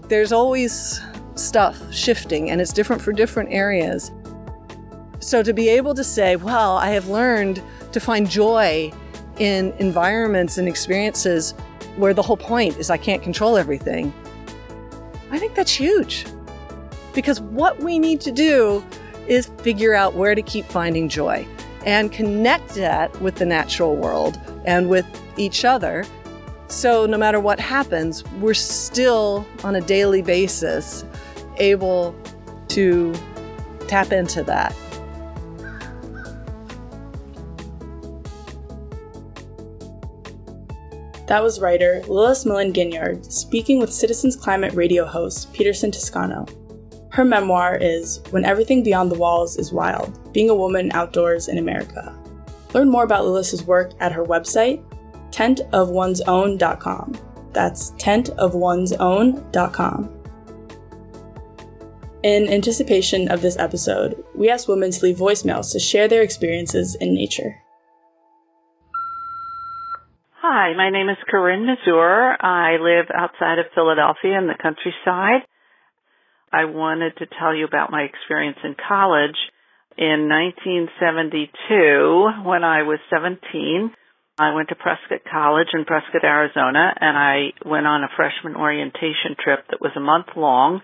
there's 0.07 0.31
always 0.31 1.01
stuff 1.35 1.77
shifting, 1.93 2.49
and 2.49 2.61
it's 2.61 2.71
different 2.71 3.01
for 3.01 3.11
different 3.11 3.51
areas. 3.51 4.11
So 5.19 5.43
to 5.43 5.51
be 5.51 5.67
able 5.67 5.93
to 5.95 6.05
say, 6.05 6.37
well, 6.37 6.77
I 6.77 6.91
have 6.91 7.09
learned 7.09 7.61
to 7.91 7.99
find 7.99 8.29
joy 8.29 8.93
in 9.39 9.73
environments 9.79 10.57
and 10.57 10.69
experiences 10.69 11.51
where 11.97 12.13
the 12.13 12.21
whole 12.21 12.37
point 12.37 12.77
is 12.77 12.89
I 12.89 12.97
can't 12.97 13.21
control 13.21 13.57
everything. 13.57 14.13
I 15.31 15.37
think 15.37 15.53
that's 15.53 15.71
huge. 15.71 16.25
Because 17.13 17.41
what 17.41 17.79
we 17.79 17.99
need 17.99 18.21
to 18.21 18.31
do 18.31 18.85
is 19.27 19.47
figure 19.57 19.93
out 19.93 20.13
where 20.13 20.33
to 20.33 20.41
keep 20.41 20.65
finding 20.65 21.09
joy 21.09 21.45
and 21.85 22.11
connect 22.11 22.69
that 22.75 23.19
with 23.21 23.35
the 23.35 23.45
natural 23.45 23.95
world 23.95 24.39
and 24.65 24.89
with 24.89 25.05
each 25.37 25.65
other. 25.65 26.05
So, 26.67 27.05
no 27.05 27.17
matter 27.17 27.39
what 27.39 27.59
happens, 27.59 28.25
we're 28.41 28.53
still 28.53 29.45
on 29.63 29.75
a 29.75 29.81
daily 29.81 30.21
basis 30.21 31.05
able 31.57 32.15
to 32.69 33.13
tap 33.87 34.11
into 34.11 34.43
that. 34.43 34.75
That 41.27 41.43
was 41.43 41.59
writer 41.59 42.01
Lilace 42.05 42.45
Mellin 42.45 42.71
Guignard 42.71 43.29
speaking 43.29 43.79
with 43.79 43.91
Citizens 43.91 44.35
Climate 44.37 44.73
radio 44.73 45.05
host 45.05 45.51
Peterson 45.51 45.91
Toscano. 45.91 46.45
Her 47.17 47.25
memoir 47.25 47.75
is 47.75 48.21
When 48.29 48.45
Everything 48.45 48.83
Beyond 48.83 49.09
the 49.09 49.17
Walls 49.17 49.57
is 49.57 49.73
Wild 49.73 50.31
Being 50.33 50.51
a 50.51 50.55
Woman 50.55 50.91
Outdoors 50.91 51.47
in 51.47 51.57
America. 51.57 52.15
Learn 52.75 52.91
more 52.91 53.03
about 53.03 53.25
Lilace's 53.25 53.63
work 53.63 53.93
at 53.99 54.11
her 54.11 54.23
website, 54.23 54.83
tentofone'sown.com. 55.31 57.17
That's 57.53 57.89
tentofone'sown.com. 57.93 60.09
In 62.21 62.47
anticipation 62.49 63.31
of 63.31 63.41
this 63.41 63.57
episode, 63.57 64.23
we 64.35 64.51
asked 64.51 64.67
women 64.67 64.91
to 64.91 65.03
leave 65.03 65.17
voicemails 65.17 65.71
to 65.71 65.79
share 65.79 66.07
their 66.07 66.21
experiences 66.21 66.93
in 67.01 67.15
nature. 67.15 67.63
Hi, 70.33 70.75
my 70.77 70.91
name 70.91 71.09
is 71.09 71.17
Corinne 71.27 71.65
Mazur. 71.65 72.37
I 72.39 72.77
live 72.79 73.07
outside 73.11 73.57
of 73.57 73.65
Philadelphia 73.73 74.37
in 74.37 74.45
the 74.45 74.53
countryside. 74.61 75.41
I 76.51 76.65
wanted 76.65 77.15
to 77.17 77.25
tell 77.39 77.55
you 77.55 77.65
about 77.65 77.91
my 77.91 78.03
experience 78.03 78.57
in 78.63 78.75
college. 78.87 79.37
In 79.97 80.29
1972, 80.29 82.47
when 82.47 82.63
I 82.63 82.83
was 82.83 82.99
17, 83.09 83.91
I 84.39 84.53
went 84.53 84.69
to 84.69 84.75
Prescott 84.75 85.21
College 85.29 85.69
in 85.73 85.83
Prescott, 85.85 86.23
Arizona, 86.23 86.93
and 87.01 87.17
I 87.17 87.53
went 87.65 87.87
on 87.87 88.03
a 88.03 88.09
freshman 88.15 88.55
orientation 88.55 89.35
trip 89.43 89.65
that 89.71 89.81
was 89.81 89.91
a 89.95 89.99
month 89.99 90.27
long. 90.35 90.81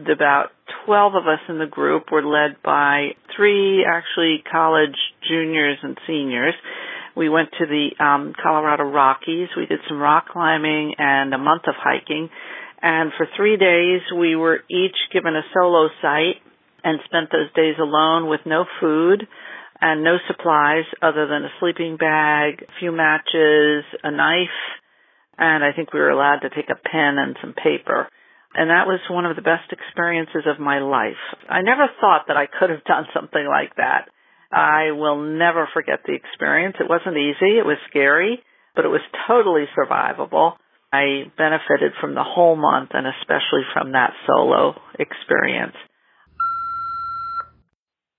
About 0.00 0.52
12 0.86 1.14
of 1.14 1.26
us 1.26 1.40
in 1.48 1.58
the 1.58 1.66
group 1.66 2.10
were 2.10 2.24
led 2.24 2.56
by 2.64 3.10
three 3.36 3.84
actually 3.84 4.42
college 4.50 4.96
juniors 5.28 5.76
and 5.82 5.98
seniors. 6.06 6.54
We 7.14 7.28
went 7.28 7.50
to 7.58 7.66
the 7.66 7.90
um, 8.02 8.32
Colorado 8.42 8.84
Rockies. 8.84 9.50
We 9.56 9.66
did 9.66 9.80
some 9.88 9.98
rock 9.98 10.28
climbing 10.28 10.94
and 10.98 11.34
a 11.34 11.38
month 11.38 11.64
of 11.68 11.74
hiking. 11.76 12.30
And 12.82 13.12
for 13.16 13.26
three 13.36 13.56
days, 13.56 14.02
we 14.16 14.36
were 14.36 14.60
each 14.68 14.96
given 15.12 15.34
a 15.34 15.42
solo 15.54 15.88
site 16.02 16.42
and 16.84 17.00
spent 17.04 17.30
those 17.32 17.52
days 17.54 17.76
alone 17.80 18.28
with 18.28 18.40
no 18.46 18.64
food 18.80 19.26
and 19.80 20.04
no 20.04 20.16
supplies 20.26 20.84
other 21.02 21.26
than 21.26 21.44
a 21.44 21.52
sleeping 21.60 21.96
bag, 21.96 22.62
a 22.62 22.72
few 22.80 22.92
matches, 22.92 23.84
a 24.02 24.10
knife, 24.10 24.60
and 25.38 25.64
I 25.64 25.72
think 25.72 25.92
we 25.92 26.00
were 26.00 26.10
allowed 26.10 26.40
to 26.40 26.50
take 26.50 26.70
a 26.70 26.80
pen 26.80 27.18
and 27.18 27.36
some 27.40 27.52
paper. 27.52 28.08
And 28.54 28.70
that 28.70 28.86
was 28.86 29.00
one 29.10 29.26
of 29.26 29.36
the 29.36 29.42
best 29.42 29.70
experiences 29.70 30.44
of 30.46 30.58
my 30.58 30.78
life. 30.78 31.20
I 31.48 31.60
never 31.60 31.88
thought 32.00 32.24
that 32.28 32.38
I 32.38 32.46
could 32.46 32.70
have 32.70 32.84
done 32.84 33.04
something 33.12 33.46
like 33.46 33.76
that. 33.76 34.08
I 34.50 34.92
will 34.92 35.20
never 35.20 35.68
forget 35.74 36.00
the 36.06 36.14
experience. 36.14 36.76
It 36.80 36.88
wasn't 36.88 37.18
easy. 37.18 37.58
It 37.58 37.66
was 37.66 37.76
scary, 37.90 38.40
but 38.74 38.86
it 38.86 38.88
was 38.88 39.02
totally 39.28 39.64
survivable. 39.76 40.54
I 40.92 41.30
benefited 41.36 41.92
from 42.00 42.14
the 42.14 42.24
whole 42.24 42.56
month 42.56 42.90
and 42.94 43.06
especially 43.06 43.62
from 43.72 43.92
that 43.92 44.12
solo 44.26 44.74
experience. 44.98 45.76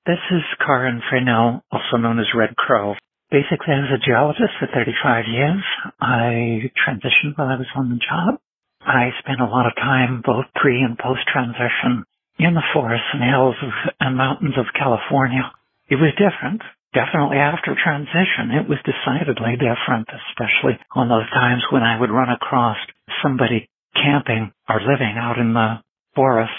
This 0.05 0.23
is 0.31 0.43
Karin 0.65 1.01
Fresnel, 1.09 1.63
also 1.71 1.97
known 1.97 2.19
as 2.19 2.31
Red 2.35 2.55
Crow. 2.55 2.95
Basically, 3.29 3.75
I 3.75 3.83
was 3.83 3.99
a 3.99 4.05
geologist 4.05 4.55
for 4.59 4.67
35 4.71 5.25
years. 5.27 5.63
I 5.99 6.71
transitioned 6.79 7.35
while 7.35 7.49
I 7.49 7.59
was 7.59 7.67
on 7.75 7.89
the 7.89 7.99
job. 7.99 8.39
I 8.79 9.11
spent 9.19 9.41
a 9.41 9.51
lot 9.51 9.67
of 9.67 9.75
time, 9.75 10.23
both 10.23 10.45
pre 10.55 10.79
and 10.79 10.97
post 10.97 11.27
transition, 11.27 12.07
in 12.39 12.53
the 12.53 12.63
forests 12.73 13.11
and 13.11 13.23
hills 13.23 13.55
and 13.99 14.15
mountains 14.15 14.55
of 14.57 14.71
California. 14.79 15.51
It 15.89 15.95
was 15.95 16.15
different 16.15 16.61
definitely 16.93 17.37
after 17.37 17.75
transition, 17.75 18.55
it 18.55 18.67
was 18.69 18.79
decidedly 18.83 19.55
different, 19.57 20.07
especially 20.07 20.79
on 20.95 21.09
those 21.09 21.29
times 21.31 21.63
when 21.71 21.83
I 21.83 21.99
would 21.99 22.11
run 22.11 22.29
across 22.29 22.77
somebody 23.23 23.69
camping 23.95 24.51
or 24.69 24.79
living 24.81 25.15
out 25.17 25.39
in 25.39 25.53
the 25.53 25.81
forests 26.15 26.53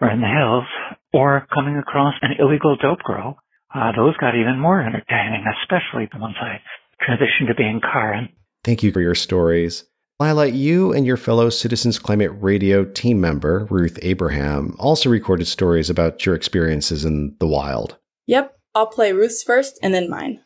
or 0.00 0.10
in 0.10 0.20
the 0.20 0.28
hills 0.28 0.64
or 1.12 1.46
coming 1.52 1.76
across 1.76 2.14
an 2.22 2.32
illegal 2.38 2.76
dope 2.76 3.00
grow. 3.00 3.36
Uh, 3.74 3.90
those 3.96 4.16
got 4.18 4.36
even 4.36 4.58
more 4.58 4.80
entertaining, 4.80 5.44
especially 5.62 6.08
the 6.12 6.20
ones 6.20 6.36
I 6.40 6.60
transitioned 7.02 7.48
to 7.48 7.54
being 7.54 7.80
Karin. 7.80 8.28
Thank 8.62 8.82
you 8.82 8.92
for 8.92 9.00
your 9.00 9.14
stories. 9.14 9.84
Lila, 10.20 10.46
you 10.46 10.92
and 10.92 11.04
your 11.04 11.16
fellow 11.16 11.50
Citizens 11.50 11.98
Climate 11.98 12.30
Radio 12.34 12.84
team 12.84 13.20
member, 13.20 13.66
Ruth 13.68 13.98
Abraham, 14.00 14.76
also 14.78 15.10
recorded 15.10 15.48
stories 15.48 15.90
about 15.90 16.24
your 16.24 16.36
experiences 16.36 17.04
in 17.04 17.34
the 17.40 17.48
wild. 17.48 17.98
Yep, 18.28 18.56
I'll 18.76 18.88
play 18.88 19.12
Ruth's 19.12 19.44
first 19.44 19.78
and 19.82 19.94
then 19.94 20.10
mine. 20.10 20.40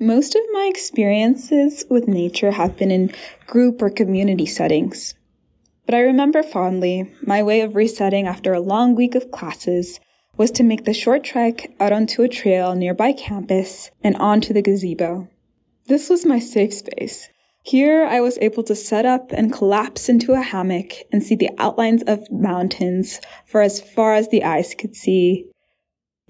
Most 0.00 0.34
of 0.34 0.42
my 0.50 0.66
experiences 0.68 1.84
with 1.88 2.08
nature 2.08 2.50
have 2.50 2.76
been 2.76 2.90
in 2.90 3.12
group 3.46 3.80
or 3.80 3.90
community 3.90 4.46
settings. 4.46 5.14
But 5.86 5.94
I 5.94 6.00
remember 6.00 6.42
fondly 6.42 7.12
my 7.22 7.44
way 7.44 7.60
of 7.60 7.76
resetting 7.76 8.26
after 8.26 8.52
a 8.52 8.60
long 8.60 8.96
week 8.96 9.14
of 9.14 9.30
classes 9.30 10.00
was 10.36 10.52
to 10.52 10.64
make 10.64 10.84
the 10.84 10.94
short 10.94 11.22
trek 11.22 11.70
out 11.78 11.92
onto 11.92 12.22
a 12.22 12.28
trail 12.28 12.74
nearby 12.74 13.12
campus 13.12 13.90
and 14.02 14.16
onto 14.16 14.52
the 14.52 14.62
gazebo. 14.62 15.28
This 15.86 16.08
was 16.08 16.26
my 16.26 16.40
safe 16.40 16.74
space. 16.74 17.28
Here 17.62 18.04
I 18.04 18.20
was 18.20 18.38
able 18.40 18.64
to 18.64 18.74
set 18.74 19.06
up 19.06 19.32
and 19.32 19.52
collapse 19.52 20.08
into 20.08 20.32
a 20.32 20.40
hammock 20.40 20.92
and 21.12 21.22
see 21.22 21.36
the 21.36 21.50
outlines 21.58 22.02
of 22.02 22.32
mountains 22.32 23.20
for 23.46 23.60
as 23.60 23.80
far 23.80 24.14
as 24.14 24.28
the 24.28 24.44
eyes 24.44 24.74
could 24.74 24.96
see 24.96 25.50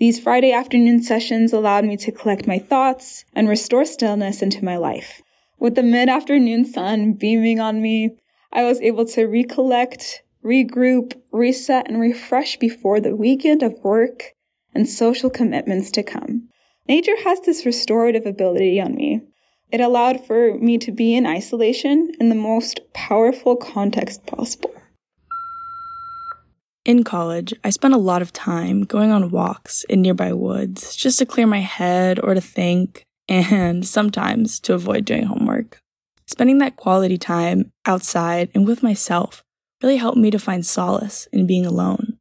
these 0.01 0.19
Friday 0.19 0.53
afternoon 0.53 1.03
sessions 1.03 1.53
allowed 1.53 1.85
me 1.85 1.95
to 1.95 2.11
collect 2.11 2.47
my 2.47 2.59
thoughts 2.59 3.27
and 3.35 3.47
restore 3.47 3.85
stillness 3.85 4.41
into 4.41 4.65
my 4.65 4.79
life. 4.79 5.21
With 5.59 5.75
the 5.75 5.83
mid 5.83 6.09
afternoon 6.09 6.65
sun 6.65 7.13
beaming 7.13 7.61
on 7.61 7.83
me, 7.83 8.17
I 8.51 8.65
was 8.65 8.81
able 8.81 9.05
to 9.05 9.27
recollect, 9.27 10.23
regroup, 10.43 11.21
reset, 11.31 11.89
and 11.89 12.01
refresh 12.01 12.57
before 12.57 13.01
the 13.01 13.15
weekend 13.15 13.63
of 13.63 13.85
work 13.85 14.35
and 14.75 14.89
social 14.89 15.29
commitments 15.29 15.91
to 15.91 16.03
come. 16.03 16.49
Nature 16.89 17.23
has 17.23 17.43
this 17.43 17.67
restorative 17.67 18.25
ability 18.25 18.81
on 18.81 18.95
me. 18.95 19.21
It 19.71 19.83
allowed 19.83 20.25
for 20.25 20.55
me 20.55 20.79
to 20.79 20.93
be 20.93 21.15
in 21.15 21.27
isolation 21.27 22.13
in 22.19 22.31
the 22.31 22.35
most 22.35 22.81
powerful 22.95 23.55
context 23.55 24.25
possible. 24.25 24.73
In 26.91 27.05
college, 27.05 27.55
I 27.63 27.71
spent 27.71 27.95
a 27.95 27.99
lot 27.99 28.21
of 28.21 28.33
time 28.33 28.83
going 28.83 29.13
on 29.13 29.31
walks 29.31 29.85
in 29.85 30.03
nearby 30.03 30.33
woods 30.33 30.97
just 30.97 31.21
to 31.21 31.25
clear 31.25 31.47
my 31.47 31.61
head 31.61 32.19
or 32.19 32.35
to 32.35 32.41
think, 32.41 33.05
and 33.29 33.87
sometimes 33.87 34.59
to 34.59 34.75
avoid 34.75 35.05
doing 35.05 35.23
homework. 35.23 35.79
Spending 36.27 36.59
that 36.59 36.75
quality 36.75 37.17
time 37.17 37.71
outside 37.87 38.51
and 38.57 38.67
with 38.67 38.83
myself 38.83 39.45
really 39.81 39.99
helped 39.99 40.19
me 40.19 40.33
to 40.33 40.39
find 40.41 40.67
solace 40.67 41.29
in 41.33 41.47
being 41.47 41.65
alone. 41.65 42.19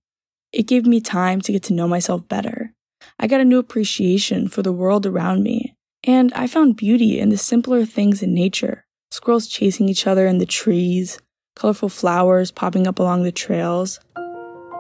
It 0.54 0.68
gave 0.68 0.86
me 0.86 1.02
time 1.02 1.42
to 1.42 1.52
get 1.52 1.64
to 1.64 1.74
know 1.74 1.88
myself 1.88 2.28
better. 2.28 2.72
I 3.20 3.26
got 3.26 3.42
a 3.42 3.46
new 3.46 3.58
appreciation 3.58 4.50
for 4.50 4.62
the 4.62 4.72
world 4.72 5.08
around 5.08 5.42
me, 5.42 5.74
and 6.04 6.32
I 6.36 6.46
found 6.46 6.78
beauty 6.78 7.20
in 7.20 7.30
the 7.30 7.38
simpler 7.38 7.86
things 7.86 8.22
in 8.22 8.36
nature 8.36 8.86
squirrels 9.10 9.48
chasing 9.48 9.90
each 9.90 10.06
other 10.06 10.28
in 10.28 10.38
the 10.38 10.46
trees, 10.46 11.18
colorful 11.56 11.90
flowers 11.90 12.52
popping 12.52 12.86
up 12.86 13.00
along 13.00 13.24
the 13.24 13.32
trails 13.32 14.00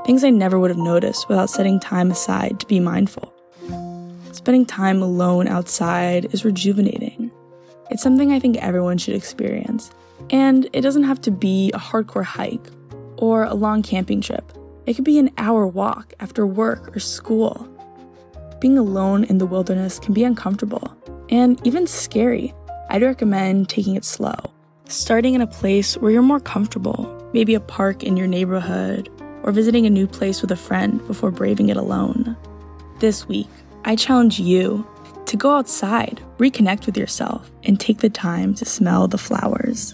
things 0.09 0.23
I 0.23 0.31
never 0.31 0.57
would 0.57 0.71
have 0.71 0.79
noticed 0.79 1.29
without 1.29 1.51
setting 1.51 1.79
time 1.79 2.09
aside 2.09 2.59
to 2.59 2.65
be 2.65 2.79
mindful. 2.79 3.31
Spending 4.31 4.65
time 4.65 5.03
alone 5.03 5.47
outside 5.47 6.33
is 6.33 6.43
rejuvenating. 6.43 7.29
It's 7.91 8.01
something 8.01 8.31
I 8.31 8.39
think 8.39 8.57
everyone 8.57 8.97
should 8.97 9.13
experience. 9.13 9.91
And 10.31 10.67
it 10.73 10.81
doesn't 10.81 11.03
have 11.03 11.21
to 11.21 11.29
be 11.29 11.69
a 11.75 11.77
hardcore 11.77 12.23
hike 12.23 12.71
or 13.17 13.43
a 13.43 13.53
long 13.53 13.83
camping 13.83 14.19
trip. 14.19 14.51
It 14.87 14.95
could 14.95 15.05
be 15.05 15.19
an 15.19 15.29
hour 15.37 15.67
walk 15.67 16.15
after 16.19 16.43
work 16.43 16.95
or 16.95 16.99
school. 16.99 17.69
Being 18.59 18.79
alone 18.79 19.25
in 19.25 19.37
the 19.37 19.45
wilderness 19.45 19.99
can 19.99 20.15
be 20.15 20.23
uncomfortable 20.23 20.91
and 21.29 21.61
even 21.67 21.85
scary. 21.85 22.51
I'd 22.89 23.03
recommend 23.03 23.69
taking 23.69 23.95
it 23.95 24.05
slow, 24.05 24.33
starting 24.87 25.35
in 25.35 25.41
a 25.41 25.45
place 25.45 25.97
where 25.97 26.09
you're 26.09 26.23
more 26.23 26.39
comfortable, 26.39 27.29
maybe 27.31 27.53
a 27.53 27.59
park 27.59 28.01
in 28.03 28.17
your 28.17 28.25
neighborhood, 28.25 29.07
or 29.43 29.51
visiting 29.51 29.85
a 29.85 29.89
new 29.89 30.07
place 30.07 30.41
with 30.41 30.51
a 30.51 30.55
friend 30.55 31.05
before 31.07 31.31
braving 31.31 31.69
it 31.69 31.77
alone. 31.77 32.35
This 32.99 33.27
week, 33.27 33.47
I 33.85 33.95
challenge 33.95 34.39
you 34.39 34.87
to 35.25 35.37
go 35.37 35.51
outside, 35.51 36.21
reconnect 36.37 36.85
with 36.85 36.97
yourself, 36.97 37.49
and 37.63 37.79
take 37.79 37.99
the 37.99 38.09
time 38.09 38.53
to 38.55 38.65
smell 38.65 39.07
the 39.07 39.17
flowers. 39.17 39.93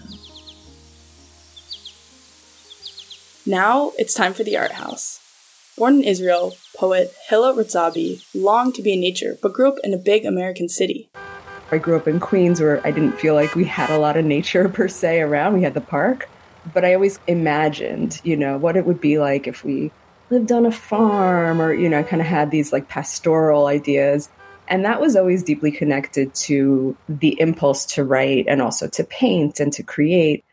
Now 3.44 3.92
it's 3.96 4.14
time 4.14 4.34
for 4.34 4.42
the 4.42 4.56
art 4.56 4.72
house. 4.72 5.20
Born 5.78 5.96
in 5.96 6.04
Israel, 6.04 6.56
poet 6.74 7.14
Hila 7.30 7.54
Ratzabi 7.54 8.24
longed 8.34 8.74
to 8.74 8.82
be 8.82 8.94
in 8.94 9.00
nature 9.00 9.36
but 9.40 9.52
grew 9.52 9.68
up 9.68 9.78
in 9.84 9.94
a 9.94 9.98
big 9.98 10.24
American 10.24 10.68
city. 10.68 11.10
I 11.70 11.78
grew 11.78 11.96
up 11.96 12.08
in 12.08 12.18
Queens 12.18 12.60
where 12.60 12.84
I 12.86 12.90
didn't 12.90 13.18
feel 13.20 13.34
like 13.34 13.54
we 13.54 13.64
had 13.64 13.90
a 13.90 13.98
lot 13.98 14.16
of 14.16 14.24
nature 14.24 14.68
per 14.76 14.88
se 14.88 15.20
around. 15.20 15.54
We 15.54 15.62
had 15.62 15.74
the 15.74 15.80
park, 15.80 16.28
but 16.72 16.84
I 16.84 16.94
always 16.94 17.20
imagined, 17.26 18.20
you 18.24 18.36
know, 18.36 18.56
what 18.58 18.76
it 18.76 18.86
would 18.86 19.00
be 19.00 19.18
like 19.18 19.46
if 19.46 19.64
we 19.64 19.90
lived 20.30 20.50
on 20.52 20.66
a 20.66 20.72
farm 20.72 21.60
or, 21.60 21.72
you 21.72 21.88
know, 21.88 21.98
I 21.98 22.02
kind 22.02 22.20
of 22.20 22.28
had 22.28 22.50
these 22.50 22.72
like 22.72 22.88
pastoral 22.88 23.66
ideas. 23.66 24.28
And 24.68 24.84
that 24.84 25.00
was 25.00 25.14
always 25.14 25.42
deeply 25.42 25.70
connected 25.70 26.34
to 26.34 26.96
the 27.08 27.40
impulse 27.40 27.86
to 27.94 28.04
write 28.04 28.46
and 28.48 28.60
also 28.60 28.88
to 28.88 29.04
paint 29.04 29.60
and 29.60 29.72
to 29.72 29.82
create. 29.82 30.44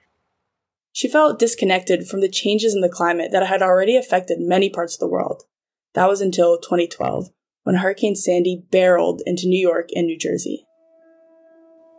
She 0.92 1.08
felt 1.08 1.40
disconnected 1.40 2.08
from 2.08 2.22
the 2.22 2.30
changes 2.30 2.76
in 2.76 2.82
the 2.82 2.90
climate 2.90 3.32
that 3.32 3.48
had 3.48 3.64
already 3.64 3.98
affected 3.98 4.40
many 4.40 4.70
parts 4.70 4.94
of 4.94 5.00
the 5.00 5.08
world. 5.08 5.44
That 5.96 6.08
was 6.08 6.22
until 6.22 6.60
2012, 6.60 7.30
when 7.64 7.76
Hurricane 7.76 8.16
Sandy 8.16 8.64
barreled 8.70 9.24
into 9.26 9.48
New 9.48 9.60
York 9.60 9.90
and 9.96 10.06
New 10.06 10.18
Jersey 10.18 10.68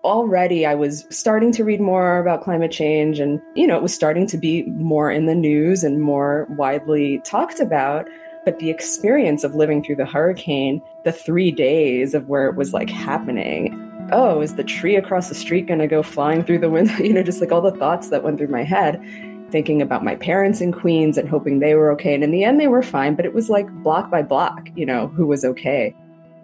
already 0.04 0.66
I 0.66 0.74
was 0.74 1.06
starting 1.10 1.50
to 1.52 1.64
read 1.64 1.80
more 1.80 2.18
about 2.18 2.42
climate 2.42 2.70
change 2.70 3.18
and, 3.18 3.40
you 3.54 3.66
know, 3.66 3.76
it 3.76 3.82
was 3.82 3.94
starting 3.94 4.26
to 4.28 4.38
be 4.38 4.64
more 4.64 5.10
in 5.10 5.26
the 5.26 5.34
news 5.34 5.82
and 5.82 6.00
more 6.00 6.46
widely 6.50 7.20
talked 7.24 7.58
about. 7.58 8.06
But 8.44 8.58
the 8.58 8.68
experience 8.68 9.42
of 9.42 9.54
living 9.54 9.82
through 9.82 9.96
the 9.96 10.04
hurricane, 10.04 10.82
the 11.04 11.12
three 11.12 11.50
days 11.50 12.12
of 12.12 12.28
where 12.28 12.46
it 12.46 12.56
was 12.56 12.74
like 12.74 12.90
happening, 12.90 13.80
oh, 14.12 14.42
is 14.42 14.56
the 14.56 14.64
tree 14.64 14.96
across 14.96 15.30
the 15.30 15.34
street 15.34 15.66
going 15.66 15.80
to 15.80 15.86
go 15.86 16.02
flying 16.02 16.44
through 16.44 16.58
the 16.58 16.68
window? 16.68 16.94
You 17.02 17.14
know, 17.14 17.22
just 17.22 17.40
like 17.40 17.52
all 17.52 17.62
the 17.62 17.72
thoughts 17.72 18.10
that 18.10 18.22
went 18.22 18.36
through 18.36 18.48
my 18.48 18.62
head, 18.62 19.02
thinking 19.50 19.80
about 19.80 20.04
my 20.04 20.16
parents 20.16 20.60
in 20.60 20.72
Queens 20.72 21.16
and 21.16 21.28
hoping 21.28 21.60
they 21.60 21.74
were 21.74 21.90
okay. 21.92 22.14
And 22.14 22.22
in 22.22 22.30
the 22.30 22.44
end, 22.44 22.60
they 22.60 22.68
were 22.68 22.82
fine, 22.82 23.14
but 23.14 23.24
it 23.24 23.32
was 23.32 23.48
like 23.48 23.70
block 23.82 24.10
by 24.10 24.20
block, 24.20 24.68
you 24.74 24.84
know, 24.84 25.08
who 25.08 25.26
was 25.26 25.44
okay. 25.44 25.94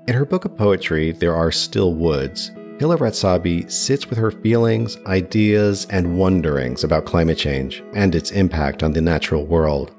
In 0.06 0.14
her 0.14 0.24
book 0.24 0.46
of 0.46 0.56
poetry, 0.56 1.12
There 1.12 1.34
Are 1.34 1.52
Still 1.52 1.92
Woods, 1.92 2.50
Hila 2.80 2.96
Ratzabi 2.96 3.70
sits 3.70 4.08
with 4.08 4.18
her 4.18 4.30
feelings, 4.30 4.96
ideas, 5.04 5.86
and 5.90 6.16
wonderings 6.16 6.82
about 6.82 7.04
climate 7.04 7.36
change 7.36 7.84
and 7.92 8.14
its 8.14 8.30
impact 8.30 8.82
on 8.82 8.94
the 8.94 9.02
natural 9.02 9.44
world. 9.44 9.94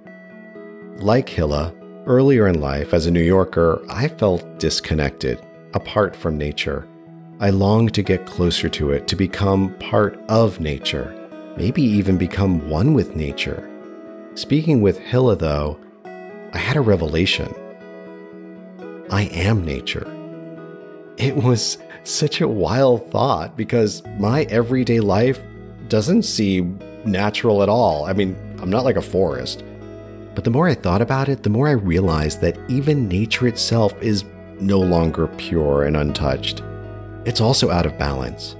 Like 0.97 1.27
Hila, 1.27 1.75
earlier 2.07 2.47
in 2.47 2.59
life 2.59 2.95
as 2.95 3.05
a 3.05 3.11
New 3.11 3.21
Yorker, 3.21 3.85
I 3.87 4.07
felt 4.07 4.57
disconnected, 4.57 5.39
apart 5.75 6.15
from 6.15 6.39
nature. 6.39 6.87
I 7.39 7.51
longed 7.51 7.93
to 7.93 8.01
get 8.01 8.25
closer 8.25 8.67
to 8.69 8.89
it, 8.93 9.07
to 9.09 9.15
become 9.15 9.77
part 9.77 10.19
of 10.27 10.59
nature, 10.59 11.15
maybe 11.57 11.83
even 11.83 12.17
become 12.17 12.67
one 12.67 12.95
with 12.95 13.15
nature. 13.15 13.69
Speaking 14.33 14.81
with 14.81 14.97
Hila, 15.01 15.37
though, 15.37 15.79
I 16.51 16.57
had 16.57 16.77
a 16.77 16.81
revelation. 16.81 17.53
I 19.11 19.25
am 19.25 19.63
nature. 19.63 20.17
It 21.21 21.35
was 21.35 21.77
such 22.03 22.41
a 22.41 22.47
wild 22.47 23.11
thought 23.11 23.55
because 23.55 24.01
my 24.17 24.45
everyday 24.45 24.99
life 25.01 25.39
doesn't 25.87 26.23
seem 26.23 26.79
natural 27.05 27.61
at 27.61 27.69
all. 27.69 28.05
I 28.05 28.13
mean, 28.13 28.35
I'm 28.59 28.71
not 28.71 28.85
like 28.85 28.95
a 28.95 29.03
forest. 29.03 29.63
But 30.33 30.45
the 30.45 30.49
more 30.49 30.67
I 30.67 30.73
thought 30.73 30.99
about 30.99 31.29
it, 31.29 31.43
the 31.43 31.49
more 31.51 31.67
I 31.67 31.73
realized 31.73 32.41
that 32.41 32.57
even 32.69 33.07
nature 33.07 33.45
itself 33.45 33.93
is 34.01 34.25
no 34.59 34.79
longer 34.79 35.27
pure 35.27 35.83
and 35.83 35.95
untouched. 35.95 36.63
It's 37.25 37.39
also 37.39 37.69
out 37.69 37.85
of 37.85 37.99
balance. 37.99 38.55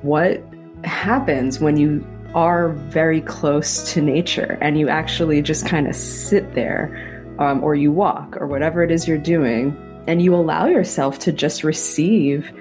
What 0.00 0.42
happens 0.84 1.60
when 1.60 1.76
you 1.76 2.02
are 2.34 2.70
very 2.70 3.20
close 3.20 3.92
to 3.92 4.00
nature 4.00 4.56
and 4.62 4.78
you 4.78 4.88
actually 4.88 5.42
just 5.42 5.66
kind 5.66 5.86
of 5.86 5.94
sit 5.94 6.54
there 6.54 7.34
um, 7.38 7.62
or 7.62 7.74
you 7.74 7.92
walk 7.92 8.38
or 8.40 8.46
whatever 8.46 8.82
it 8.82 8.90
is 8.90 9.06
you're 9.06 9.18
doing 9.18 9.76
and 10.06 10.22
you 10.22 10.34
allow 10.34 10.66
yourself 10.66 11.18
to 11.20 11.32
just 11.32 11.64
receive 11.64 12.52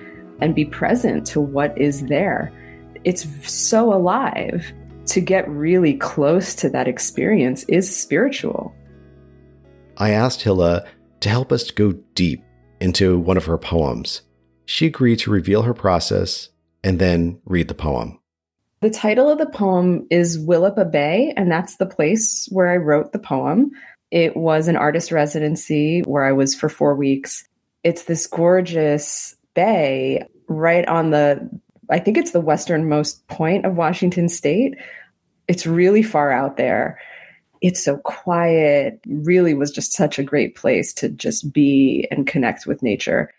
and 0.42 0.56
be 0.56 0.66
present 0.66 1.26
to 1.28 1.40
what 1.40 1.78
is 1.78 2.06
there. 2.08 2.52
It's 3.04 3.28
so 3.50 3.94
alive. 3.94 4.72
To 5.08 5.22
get 5.22 5.48
really 5.48 5.94
close 5.94 6.56
to 6.56 6.70
that 6.72 6.88
experience 6.88 7.64
is 7.66 7.96
spiritual. 7.96 8.74
I 9.98 10.10
asked 10.10 10.42
Hila 10.44 10.88
to 11.20 11.30
help 11.30 11.52
us 11.52 11.70
go 11.70 11.92
deep 12.16 12.44
into 12.82 13.20
one 13.20 13.38
of 13.38 13.46
her 13.46 13.60
poems. 13.60 14.24
She 14.66 14.88
agreed 14.88 15.20
to 15.20 15.32
reveal 15.32 15.62
her 15.62 15.76
process 15.76 16.50
and 16.84 16.98
then 16.98 17.40
read 17.46 17.68
the 17.68 17.76
poem. 17.76 18.20
The 18.82 18.90
title 18.90 19.30
of 19.30 19.38
the 19.38 19.46
poem 19.46 20.06
is 20.12 20.38
Willapa 20.38 20.92
Bay, 20.92 21.34
and 21.38 21.52
that's 21.52 21.78
the 21.78 21.86
place 21.86 22.48
where 22.52 22.68
I 22.68 22.78
wrote 22.78 23.14
the 23.14 23.20
poem. 23.20 23.72
It 24.16 24.38
was 24.38 24.70
an 24.70 24.78
artist 24.78 25.12
residency 25.12 26.00
where 26.04 26.24
I 26.24 26.32
was 26.32 26.56
for 26.56 26.70
four 26.70 26.96
weeks. 26.96 27.46
It's 27.84 28.04
this 28.04 28.28
gorgeous 28.28 29.36
bay 29.56 30.26
right 30.48 30.88
on 30.88 31.10
the, 31.10 31.50
I 31.90 32.00
think 32.00 32.18
it's 32.18 32.32
the 32.32 32.40
westernmost 32.40 33.28
point 33.28 33.66
of 33.66 33.76
Washington 33.76 34.30
state. 34.30 34.76
It's 35.50 35.68
really 35.68 36.02
far 36.02 36.32
out 36.32 36.56
there. 36.56 36.98
It's 37.60 37.84
so 37.84 37.98
quiet, 37.98 39.02
really 39.06 39.54
was 39.54 39.70
just 39.70 39.92
such 39.92 40.18
a 40.18 40.24
great 40.24 40.56
place 40.56 40.94
to 40.94 41.10
just 41.10 41.52
be 41.52 42.08
and 42.10 42.26
connect 42.26 42.66
with 42.66 42.82
nature. 42.82 43.34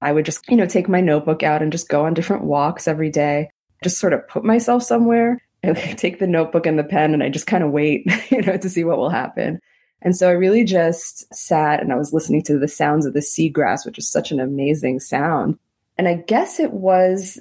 I 0.00 0.12
would 0.12 0.26
just, 0.26 0.48
you 0.48 0.56
know, 0.56 0.66
take 0.66 0.88
my 0.88 1.00
notebook 1.00 1.42
out 1.42 1.60
and 1.60 1.72
just 1.72 1.88
go 1.88 2.06
on 2.06 2.14
different 2.14 2.44
walks 2.44 2.86
every 2.86 3.10
day, 3.10 3.50
just 3.82 3.98
sort 3.98 4.12
of 4.12 4.28
put 4.28 4.44
myself 4.44 4.84
somewhere 4.84 5.42
and 5.64 5.76
take 5.96 6.20
the 6.20 6.28
notebook 6.28 6.66
and 6.66 6.78
the 6.78 6.84
pen 6.84 7.14
and 7.14 7.22
I 7.24 7.30
just 7.30 7.48
kind 7.48 7.64
of 7.64 7.72
wait, 7.72 8.06
you 8.30 8.42
know, 8.42 8.56
to 8.56 8.70
see 8.70 8.84
what 8.84 8.96
will 8.96 9.10
happen. 9.10 9.58
And 10.02 10.16
so 10.16 10.28
I 10.28 10.32
really 10.32 10.64
just 10.64 11.32
sat 11.34 11.80
and 11.80 11.92
I 11.92 11.96
was 11.96 12.12
listening 12.12 12.42
to 12.44 12.58
the 12.58 12.68
sounds 12.68 13.06
of 13.06 13.12
the 13.12 13.20
seagrass, 13.20 13.84
which 13.84 13.98
is 13.98 14.10
such 14.10 14.32
an 14.32 14.40
amazing 14.40 15.00
sound. 15.00 15.58
And 15.98 16.08
I 16.08 16.14
guess 16.14 16.58
it 16.58 16.72
was 16.72 17.38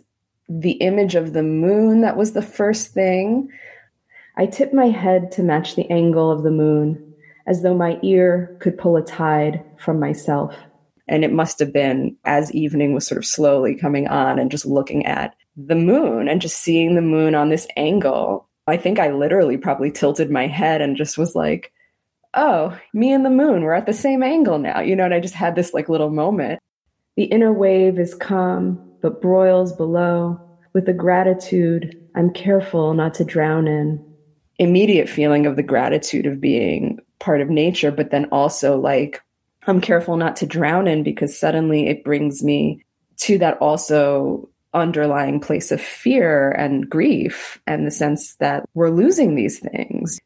the 0.50 0.74
image 0.74 1.15
of 1.15 1.34
the 1.34 1.43
moon 1.43 2.02
that 2.02 2.17
was 2.17 2.34
the 2.34 2.41
first 2.41 2.93
thing. 2.93 3.50
I 4.36 4.45
tipped 4.48 4.74
my 4.74 4.88
head 4.88 5.32
to 5.34 5.43
match 5.43 5.76
the 5.76 5.89
angle 5.89 6.32
of 6.32 6.43
the 6.43 6.52
moon, 6.52 7.13
as 7.48 7.62
though 7.62 7.76
my 7.76 8.00
ear 8.02 8.58
could 8.60 8.78
pull 8.78 8.98
a 8.98 9.02
tide 9.02 9.63
from 9.78 10.00
myself. 10.00 10.56
And 11.08 11.24
it 11.24 11.32
must 11.32 11.60
have 11.60 11.72
been 11.72 12.15
as 12.26 12.54
evening 12.54 12.93
was 12.93 13.08
sort 13.08 13.17
of 13.17 13.26
slowly 13.26 13.76
coming 13.76 14.08
on 14.08 14.38
and 14.38 14.52
just 14.52 14.65
looking 14.65 15.06
at 15.06 15.36
the 15.56 15.76
moon 15.76 16.28
and 16.28 16.41
just 16.41 16.60
seeing 16.60 16.95
the 16.95 17.02
moon 17.02 17.36
on 17.36 17.50
this 17.50 17.67
angle. 17.78 18.48
I 18.67 18.78
think 18.78 19.00
I 19.00 19.12
literally 19.12 19.58
probably 19.58 19.91
tilted 19.91 20.30
my 20.30 20.48
head 20.48 20.82
and 20.82 20.95
just 20.95 21.17
was 21.17 21.36
like, 21.36 21.72
oh, 22.34 22.78
me 22.94 23.12
and 23.12 23.26
the 23.26 23.30
moon, 23.30 23.63
we're 23.63 23.74
at 23.74 23.86
the 23.86 23.94
same 23.94 24.24
angle 24.24 24.60
now. 24.60 24.80
You 24.80 24.96
know, 24.96 25.06
and 25.06 25.13
I 25.13 25.20
just 25.20 25.34
had 25.34 25.56
this 25.56 25.74
like 25.74 25.89
little 25.89 26.10
moment. 26.10 26.60
The 27.15 27.26
inner 27.26 27.52
wave 27.52 28.00
is 28.00 28.15
calm, 28.15 28.80
but 29.02 29.22
broils 29.22 29.74
below. 29.74 30.39
With 30.74 30.86
the 30.86 30.94
gratitude 30.94 32.00
I'm 32.15 32.32
careful 32.32 32.94
not 32.94 33.13
to 33.15 33.26
drown 33.26 33.68
in. 33.68 34.04
Immediate 34.58 35.08
feeling 35.08 35.46
of 35.46 35.56
the 35.56 35.63
gratitude 35.63 36.26
of 36.26 36.42
being 36.42 37.00
part 37.20 37.42
of 37.42 37.50
nature, 37.50 37.92
but 37.92 38.12
then 38.12 38.26
also 38.26 38.78
like 38.78 39.22
I'm 39.68 39.82
careful 39.82 40.18
not 40.18 40.36
to 40.38 40.46
drown 40.46 40.88
in 40.88 41.04
because 41.04 41.38
suddenly 41.38 41.88
it 41.88 42.04
brings 42.04 42.44
me 42.44 42.84
to 43.18 43.38
that 43.39 43.58
also 43.60 44.50
underlying 44.74 45.39
place 45.39 45.72
of 45.72 45.82
fear 45.82 46.52
and 46.52 46.89
grief 46.89 47.60
and 47.65 47.86
the 47.86 47.92
sense 47.92 48.36
that 48.36 48.68
we're 48.74 48.89
losing 48.89 49.36
these 49.36 49.60
things. 49.60 50.20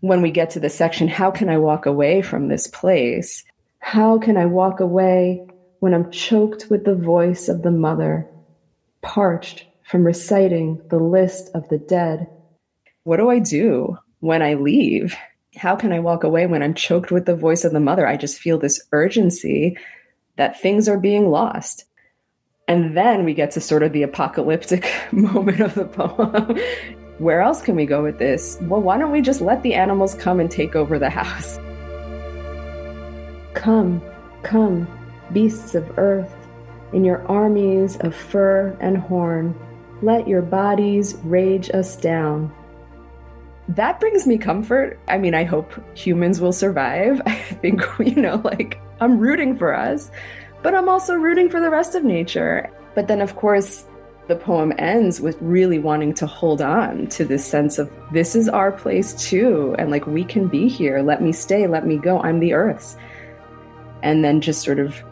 When 0.00 0.22
we 0.22 0.30
get 0.30 0.50
to 0.50 0.60
the 0.60 0.70
section, 0.70 1.08
how 1.08 1.30
can 1.30 1.48
I 1.48 1.58
walk 1.58 1.86
away 1.86 2.22
from 2.22 2.48
this 2.48 2.66
place? 2.66 3.44
How 3.80 4.18
can 4.18 4.36
I 4.36 4.46
walk 4.46 4.80
away 4.80 5.46
when 5.80 5.94
I'm 5.94 6.10
choked 6.10 6.70
with 6.70 6.84
the 6.84 6.94
voice 6.94 7.48
of 7.48 7.62
the 7.62 7.70
mother, 7.70 8.28
parched 9.00 9.64
from 9.88 10.04
reciting 10.04 10.80
the 10.90 10.98
list 10.98 11.50
of 11.54 11.68
the 11.68 11.78
dead. 11.78 12.26
What 13.04 13.16
do 13.16 13.30
I 13.30 13.38
do 13.38 13.96
when 14.20 14.42
I 14.42 14.54
leave? 14.54 15.16
How 15.56 15.76
can 15.76 15.92
I 15.92 16.00
walk 16.00 16.24
away 16.24 16.46
when 16.46 16.62
I'm 16.62 16.74
choked 16.74 17.10
with 17.10 17.24
the 17.24 17.34
voice 17.34 17.64
of 17.64 17.72
the 17.72 17.80
mother? 17.80 18.06
I 18.06 18.16
just 18.16 18.38
feel 18.38 18.58
this 18.58 18.82
urgency 18.92 19.78
that 20.36 20.60
things 20.60 20.88
are 20.88 20.98
being 20.98 21.30
lost. 21.30 21.84
And 22.66 22.94
then 22.94 23.24
we 23.24 23.32
get 23.32 23.52
to 23.52 23.62
sort 23.62 23.82
of 23.82 23.92
the 23.92 24.02
apocalyptic 24.02 24.92
moment 25.12 25.60
of 25.60 25.74
the 25.74 25.86
poem. 25.86 26.58
Where 27.18 27.40
else 27.40 27.62
can 27.62 27.74
we 27.74 27.84
go 27.84 28.02
with 28.02 28.18
this? 28.18 28.58
Well, 28.62 28.80
why 28.80 28.96
don't 28.96 29.10
we 29.10 29.20
just 29.20 29.40
let 29.40 29.62
the 29.62 29.74
animals 29.74 30.14
come 30.14 30.38
and 30.38 30.48
take 30.48 30.76
over 30.76 30.98
the 30.98 31.10
house? 31.22 31.58
Come, 33.54 34.00
come, 34.44 34.86
beasts 35.32 35.74
of 35.74 35.98
earth, 35.98 36.32
in 36.92 37.04
your 37.04 37.26
armies 37.26 37.96
of 37.98 38.14
fur 38.14 38.76
and 38.80 38.96
horn, 38.96 39.54
let 40.00 40.28
your 40.28 40.42
bodies 40.42 41.16
rage 41.24 41.70
us 41.70 41.96
down. 41.96 42.52
That 43.68 44.00
brings 44.00 44.26
me 44.26 44.38
comfort. 44.38 44.98
I 45.08 45.18
mean, 45.18 45.34
I 45.34 45.44
hope 45.44 45.72
humans 45.98 46.40
will 46.40 46.52
survive. 46.52 47.20
I 47.26 47.34
think, 47.34 47.82
you 47.98 48.22
know, 48.22 48.40
like, 48.44 48.80
I'm 49.00 49.18
rooting 49.18 49.56
for 49.56 49.74
us, 49.74 50.10
but 50.62 50.74
I'm 50.74 50.88
also 50.88 51.14
rooting 51.14 51.50
for 51.50 51.60
the 51.60 51.70
rest 51.70 51.94
of 51.94 52.04
nature. 52.04 52.70
But 52.94 53.08
then, 53.08 53.20
of 53.20 53.36
course, 53.36 53.84
the 54.28 54.36
poem 54.36 54.72
ends 54.78 55.20
with 55.20 55.36
really 55.40 55.78
wanting 55.78 56.12
to 56.14 56.26
hold 56.26 56.60
on 56.60 57.06
to 57.08 57.24
this 57.24 57.44
sense 57.44 57.78
of 57.78 57.90
this 58.12 58.36
is 58.36 58.48
our 58.48 58.70
place 58.70 59.14
too. 59.14 59.74
And 59.78 59.90
like, 59.90 60.06
we 60.06 60.22
can 60.22 60.46
be 60.48 60.68
here. 60.68 61.00
Let 61.00 61.22
me 61.22 61.32
stay. 61.32 61.66
Let 61.66 61.86
me 61.86 61.96
go. 61.96 62.20
I'm 62.20 62.38
the 62.38 62.52
earth's. 62.52 62.96
And 64.02 64.22
then 64.22 64.40
just 64.40 64.62
sort 64.62 64.78
of 64.78 65.02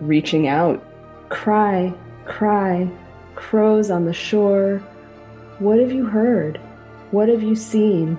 reaching 0.00 0.48
out 0.48 0.82
cry, 1.28 1.94
cry, 2.24 2.90
crows 3.34 3.90
on 3.90 4.06
the 4.06 4.12
shore. 4.12 4.78
What 5.58 5.78
have 5.78 5.92
you 5.92 6.06
heard? 6.06 6.58
What 7.10 7.28
have 7.28 7.42
you 7.42 7.54
seen? 7.54 8.18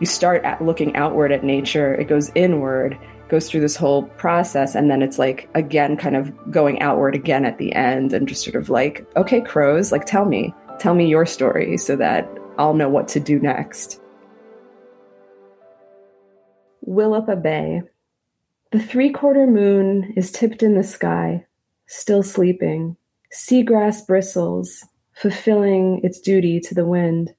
You 0.00 0.06
start 0.06 0.44
at 0.44 0.62
looking 0.62 0.94
outward 0.94 1.32
at 1.32 1.42
nature, 1.42 1.94
it 1.94 2.08
goes 2.08 2.30
inward, 2.34 2.98
goes 3.28 3.48
through 3.48 3.60
this 3.60 3.76
whole 3.76 4.04
process, 4.04 4.74
and 4.74 4.90
then 4.90 5.02
it's 5.02 5.18
like, 5.18 5.48
again, 5.54 5.96
kind 5.96 6.16
of 6.16 6.32
going 6.50 6.80
outward 6.80 7.14
again 7.14 7.44
at 7.44 7.58
the 7.58 7.72
end, 7.72 8.12
and 8.12 8.28
just 8.28 8.44
sort 8.44 8.56
of 8.56 8.70
like, 8.70 9.06
okay, 9.16 9.40
crows, 9.40 9.92
like, 9.92 10.06
tell 10.06 10.24
me, 10.24 10.54
tell 10.78 10.94
me 10.94 11.06
your 11.08 11.26
story 11.26 11.76
so 11.76 11.96
that 11.96 12.28
I'll 12.58 12.74
know 12.74 12.88
what 12.88 13.08
to 13.08 13.20
do 13.20 13.38
next. 13.38 14.00
Willapa 16.86 17.40
Bay. 17.42 17.82
The 18.72 18.80
three 18.80 19.10
quarter 19.10 19.46
moon 19.46 20.12
is 20.16 20.30
tipped 20.30 20.62
in 20.62 20.74
the 20.74 20.84
sky, 20.84 21.46
still 21.86 22.22
sleeping. 22.22 22.96
Seagrass 23.32 24.06
bristles, 24.06 24.84
fulfilling 25.14 26.00
its 26.02 26.20
duty 26.20 26.60
to 26.60 26.74
the 26.74 26.86
wind. 26.86 27.34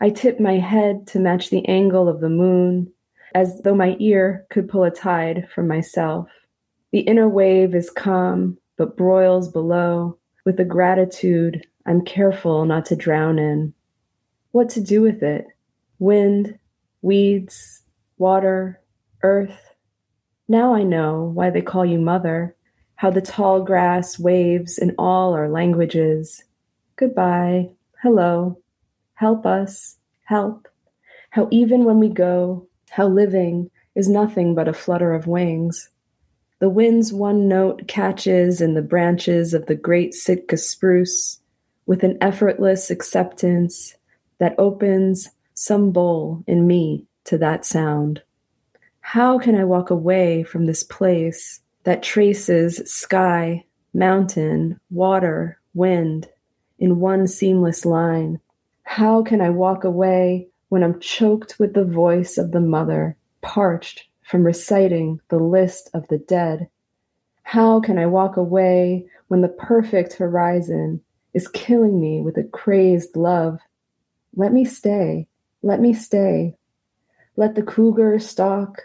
I 0.00 0.10
tip 0.10 0.38
my 0.38 0.58
head 0.58 1.06
to 1.08 1.18
match 1.18 1.48
the 1.48 1.66
angle 1.66 2.08
of 2.08 2.20
the 2.20 2.28
moon, 2.28 2.92
as 3.36 3.60
though 3.60 3.74
my 3.74 3.98
ear 4.00 4.46
could 4.48 4.66
pull 4.66 4.82
a 4.82 4.90
tide 4.90 5.46
from 5.54 5.68
myself. 5.68 6.26
The 6.90 7.00
inner 7.00 7.28
wave 7.28 7.74
is 7.74 7.90
calm, 7.90 8.56
but 8.78 8.96
broils 8.96 9.50
below, 9.52 10.16
with 10.46 10.58
a 10.58 10.64
gratitude 10.64 11.66
I'm 11.84 12.02
careful 12.02 12.64
not 12.64 12.86
to 12.86 12.96
drown 12.96 13.38
in. 13.38 13.74
What 14.52 14.70
to 14.70 14.80
do 14.80 15.02
with 15.02 15.22
it? 15.22 15.48
Wind, 15.98 16.58
weeds, 17.02 17.82
water, 18.16 18.80
earth. 19.22 19.74
Now 20.48 20.74
I 20.74 20.82
know 20.82 21.30
why 21.34 21.50
they 21.50 21.60
call 21.60 21.84
you 21.84 22.00
mother 22.00 22.56
how 22.94 23.10
the 23.10 23.20
tall 23.20 23.62
grass 23.62 24.18
waves 24.18 24.78
in 24.78 24.94
all 24.96 25.34
our 25.34 25.50
languages. 25.50 26.42
Goodbye, 26.96 27.68
hello, 28.02 28.58
help 29.12 29.44
us, 29.44 29.98
help. 30.24 30.68
How 31.28 31.48
even 31.50 31.84
when 31.84 31.98
we 31.98 32.08
go, 32.08 32.65
how 32.90 33.08
living 33.08 33.70
is 33.94 34.08
nothing 34.08 34.54
but 34.54 34.68
a 34.68 34.72
flutter 34.72 35.14
of 35.14 35.26
wings. 35.26 35.90
The 36.58 36.68
wind's 36.68 37.12
one 37.12 37.48
note 37.48 37.86
catches 37.86 38.60
in 38.60 38.74
the 38.74 38.82
branches 38.82 39.54
of 39.54 39.66
the 39.66 39.74
great 39.74 40.14
Sitka 40.14 40.56
spruce 40.56 41.40
with 41.86 42.02
an 42.02 42.18
effortless 42.20 42.90
acceptance 42.90 43.94
that 44.38 44.54
opens 44.58 45.30
some 45.54 45.90
bowl 45.90 46.42
in 46.46 46.66
me 46.66 47.04
to 47.24 47.38
that 47.38 47.64
sound. 47.64 48.22
How 49.00 49.38
can 49.38 49.54
I 49.54 49.64
walk 49.64 49.90
away 49.90 50.42
from 50.42 50.66
this 50.66 50.82
place 50.82 51.60
that 51.86 52.02
traces 52.02 52.82
sky, 52.90 53.64
mountain, 53.94 54.78
water, 54.90 55.58
wind 55.72 56.28
in 56.78 56.98
one 56.98 57.28
seamless 57.28 57.84
line. 57.84 58.40
How 58.82 59.22
can 59.22 59.40
I 59.40 59.50
walk 59.50 59.84
away 59.84 60.48
when 60.68 60.82
I'm 60.82 61.00
choked 61.00 61.58
with 61.58 61.74
the 61.74 61.84
voice 61.84 62.38
of 62.38 62.52
the 62.52 62.60
mother, 62.60 63.16
parched 63.40 64.04
from 64.22 64.44
reciting 64.44 65.20
the 65.28 65.38
list 65.38 65.90
of 65.94 66.06
the 66.08 66.18
dead? 66.18 66.68
How 67.42 67.80
can 67.80 67.98
I 67.98 68.06
walk 68.06 68.36
away 68.36 69.06
when 69.28 69.40
the 69.40 69.48
perfect 69.48 70.14
horizon 70.14 71.00
is 71.32 71.46
killing 71.48 72.00
me 72.00 72.20
with 72.20 72.36
a 72.36 72.42
crazed 72.42 73.14
love? 73.14 73.60
Let 74.34 74.52
me 74.52 74.64
stay. 74.64 75.28
Let 75.62 75.80
me 75.80 75.92
stay. 75.92 76.56
Let 77.36 77.54
the 77.54 77.62
cougar 77.62 78.18
stalk. 78.18 78.82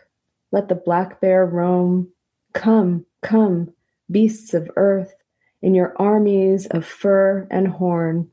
Let 0.52 0.68
the 0.68 0.76
black 0.76 1.22
bear 1.22 1.46
roam. 1.46 2.10
Come, 2.54 3.06
come, 3.22 3.74
beasts 4.10 4.54
of 4.54 4.70
earth, 4.76 5.14
in 5.62 5.74
your 5.74 5.96
armies 6.00 6.66
of 6.68 6.86
fur 6.86 7.48
and 7.50 7.68
horn. 7.68 8.30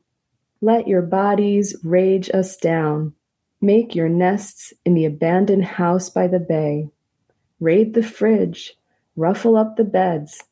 Let 0.61 0.88
your 0.88 1.02
bodies 1.02 1.76
rage 1.84 2.30
us 2.34 2.56
down. 2.56 3.14
Make 3.60 3.94
your 3.94 4.08
nests 4.08 4.72
in 4.84 4.94
the 4.94 5.04
abandoned 5.04 5.64
house 5.64 6.10
by 6.10 6.28
the 6.28 6.38
bay. 6.38 6.90
Raid 7.58 7.94
the 7.94 8.04
fridge, 8.04 8.76
ruffle 9.16 9.56
up 9.56 9.76
the 9.76 9.84
beds. 9.84 10.44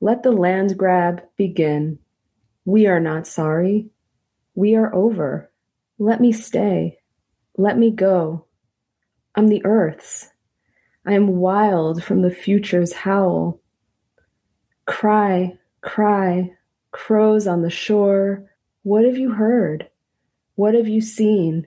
Let 0.00 0.22
the 0.22 0.32
land 0.32 0.78
grab 0.78 1.22
begin. 1.36 1.98
We 2.64 2.86
are 2.86 3.00
not 3.00 3.26
sorry. 3.26 3.90
We 4.54 4.74
are 4.74 4.94
over. 4.94 5.50
Let 5.98 6.20
me 6.20 6.32
stay. 6.32 6.98
Let 7.58 7.76
me 7.78 7.90
go. 7.90 8.46
I'm 9.34 9.48
the 9.48 9.64
earth's. 9.66 10.30
I 11.04 11.12
am 11.12 11.36
wild 11.36 12.02
from 12.02 12.22
the 12.22 12.30
future's 12.30 12.92
howl. 12.92 13.60
Cry, 14.86 15.58
cry, 15.82 16.52
crows 16.90 17.46
on 17.46 17.60
the 17.60 17.70
shore. 17.70 18.50
What 18.82 19.04
have 19.04 19.18
you 19.18 19.32
heard? 19.32 19.90
What 20.54 20.72
have 20.72 20.88
you 20.88 21.02
seen? 21.02 21.66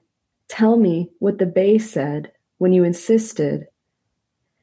Tell 0.49 0.75
me 0.77 1.11
what 1.19 1.37
the 1.37 1.45
bay 1.45 1.77
said 1.77 2.31
when 2.57 2.73
you 2.73 2.83
insisted. 2.83 3.67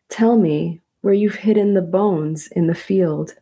Tell 0.09 0.37
me 0.37 0.83
where 1.01 1.15
you've 1.15 1.37
hidden 1.37 1.75
the 1.75 1.83
bones 1.83 2.49
in 2.49 2.67
the 2.67 2.75
field. 2.75 3.35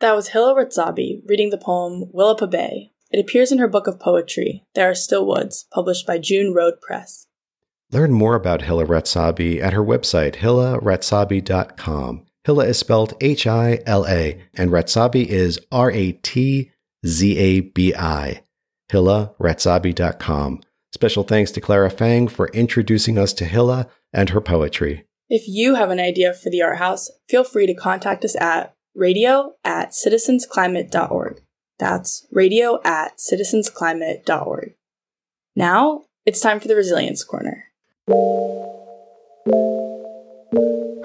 That 0.00 0.14
was 0.14 0.30
Hila 0.30 0.54
Ratzabi 0.54 1.22
reading 1.26 1.50
the 1.50 1.58
poem 1.58 2.10
Willapa 2.14 2.48
Bay. 2.50 2.92
It 3.10 3.18
appears 3.18 3.50
in 3.50 3.58
her 3.58 3.68
book 3.68 3.86
of 3.86 3.98
poetry, 3.98 4.64
There 4.74 4.88
Are 4.88 4.94
Still 4.94 5.26
Woods, 5.26 5.66
published 5.72 6.06
by 6.06 6.18
June 6.18 6.54
Road 6.54 6.74
Press. 6.80 7.26
Learn 7.90 8.12
more 8.12 8.34
about 8.34 8.60
Hila 8.60 8.86
Ratzabi 8.86 9.60
at 9.60 9.72
her 9.72 9.84
website, 9.84 10.36
hilaratzabi.com. 10.36 12.26
Hila 12.46 12.66
is 12.66 12.78
spelled 12.78 13.14
H 13.20 13.46
I 13.46 13.80
L 13.84 14.06
A, 14.06 14.40
and 14.54 14.70
Ratzabi 14.70 15.26
is 15.26 15.58
R 15.72 15.90
A 15.90 16.12
T 16.12 16.70
Z 17.04 17.36
A 17.36 17.60
B 17.60 17.94
I. 17.94 18.44
HilaRatzabi.com. 18.90 20.62
Special 20.92 21.22
thanks 21.22 21.52
to 21.52 21.60
Clara 21.60 21.90
Fang 21.90 22.26
for 22.28 22.48
introducing 22.48 23.16
us 23.18 23.32
to 23.34 23.44
Hila 23.44 23.88
and 24.12 24.30
her 24.30 24.40
poetry. 24.40 25.04
If 25.28 25.44
you 25.46 25.76
have 25.76 25.90
an 25.90 26.00
idea 26.00 26.34
for 26.34 26.50
the 26.50 26.62
art 26.62 26.78
house, 26.78 27.08
feel 27.28 27.44
free 27.44 27.66
to 27.66 27.74
contact 27.74 28.24
us 28.24 28.34
at 28.40 28.74
radio 28.94 29.52
at 29.64 29.92
citizensclimate.org. 29.92 31.40
That's 31.78 32.26
radio 32.32 32.80
at 32.84 33.18
citizensclimate.org. 33.18 34.74
Now 35.54 36.02
it's 36.26 36.40
time 36.40 36.60
for 36.60 36.68
the 36.68 36.76
Resilience 36.76 37.24
Corner. 37.24 37.64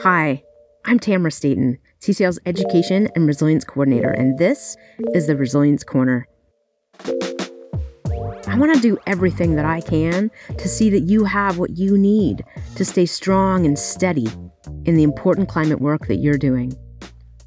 Hi, 0.01 0.43
I'm 0.85 0.99
Tamara 0.99 1.31
Staten, 1.31 1.77
CCL's 2.01 2.39
Education 2.45 3.09
and 3.15 3.27
Resilience 3.27 3.63
Coordinator, 3.63 4.09
and 4.09 4.37
this 4.37 4.75
is 5.13 5.27
the 5.27 5.35
Resilience 5.35 5.83
Corner. 5.83 6.27
I 8.47 8.57
want 8.57 8.75
to 8.75 8.81
do 8.81 8.97
everything 9.07 9.55
that 9.55 9.65
I 9.65 9.81
can 9.81 10.29
to 10.57 10.67
see 10.67 10.89
that 10.91 11.01
you 11.01 11.23
have 11.25 11.57
what 11.57 11.77
you 11.77 11.97
need 11.97 12.43
to 12.75 12.85
stay 12.85 13.05
strong 13.05 13.65
and 13.65 13.77
steady 13.77 14.27
in 14.85 14.95
the 14.95 15.03
important 15.03 15.49
climate 15.49 15.81
work 15.81 16.07
that 16.07 16.17
you're 16.17 16.37
doing. 16.37 16.73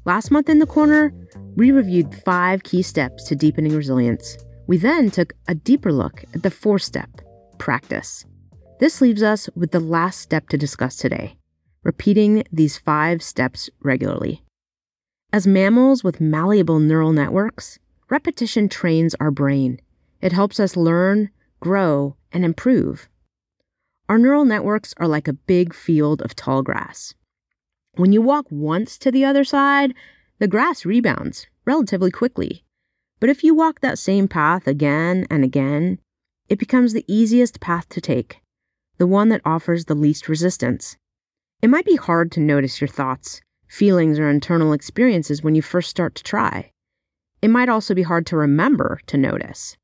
Last 0.05 0.29
month 0.29 0.49
in 0.49 0.59
the 0.59 0.65
corner, 0.65 1.13
we 1.55 1.71
reviewed 1.71 2.13
five 2.25 2.63
key 2.63 2.81
steps 2.81 3.23
to 3.25 3.35
deepening 3.35 3.75
resilience. 3.75 4.37
We 4.67 4.77
then 4.77 5.09
took 5.09 5.33
a 5.47 5.55
deeper 5.55 5.91
look 5.91 6.23
at 6.33 6.43
the 6.43 6.51
fourth 6.51 6.83
step 6.83 7.09
practice. 7.57 8.25
This 8.79 9.01
leaves 9.01 9.23
us 9.23 9.49
with 9.55 9.71
the 9.71 9.79
last 9.79 10.19
step 10.19 10.49
to 10.49 10.57
discuss 10.57 10.95
today 10.95 11.35
repeating 11.83 12.43
these 12.51 12.77
five 12.77 13.23
steps 13.23 13.69
regularly. 13.81 14.43
As 15.31 15.47
mammals 15.47 16.03
with 16.03 16.19
malleable 16.19 16.79
neural 16.79 17.13
networks, 17.13 17.79
repetition 18.09 18.67
trains 18.67 19.15
our 19.19 19.31
brain. 19.31 19.79
It 20.21 20.33
helps 20.33 20.59
us 20.59 20.75
learn, 20.75 21.29
grow, 21.59 22.15
and 22.31 22.43
improve. 22.43 23.09
Our 24.09 24.17
neural 24.17 24.45
networks 24.45 24.93
are 24.97 25.07
like 25.07 25.27
a 25.27 25.33
big 25.33 25.73
field 25.73 26.21
of 26.21 26.35
tall 26.35 26.61
grass. 26.61 27.13
When 27.93 28.11
you 28.11 28.21
walk 28.21 28.45
once 28.49 28.97
to 28.99 29.11
the 29.11 29.23
other 29.23 29.43
side, 29.43 29.93
the 30.39 30.47
grass 30.47 30.85
rebounds 30.85 31.47
relatively 31.65 32.11
quickly. 32.11 32.63
But 33.19 33.29
if 33.29 33.43
you 33.43 33.53
walk 33.53 33.81
that 33.81 33.99
same 33.99 34.27
path 34.27 34.67
again 34.67 35.27
and 35.29 35.43
again, 35.43 35.99
it 36.47 36.59
becomes 36.59 36.93
the 36.93 37.05
easiest 37.07 37.59
path 37.59 37.87
to 37.89 38.01
take, 38.01 38.41
the 38.97 39.07
one 39.07 39.29
that 39.29 39.41
offers 39.45 39.85
the 39.85 39.95
least 39.95 40.27
resistance. 40.27 40.97
It 41.61 41.69
might 41.69 41.85
be 41.85 41.95
hard 41.95 42.31
to 42.33 42.39
notice 42.39 42.81
your 42.81 42.87
thoughts, 42.87 43.41
feelings, 43.67 44.17
or 44.17 44.29
internal 44.29 44.73
experiences 44.73 45.43
when 45.43 45.55
you 45.55 45.61
first 45.61 45.89
start 45.89 46.15
to 46.15 46.23
try. 46.23 46.71
It 47.41 47.49
might 47.49 47.69
also 47.69 47.93
be 47.93 48.03
hard 48.03 48.25
to 48.27 48.37
remember 48.37 48.99
to 49.07 49.17
notice. 49.17 49.77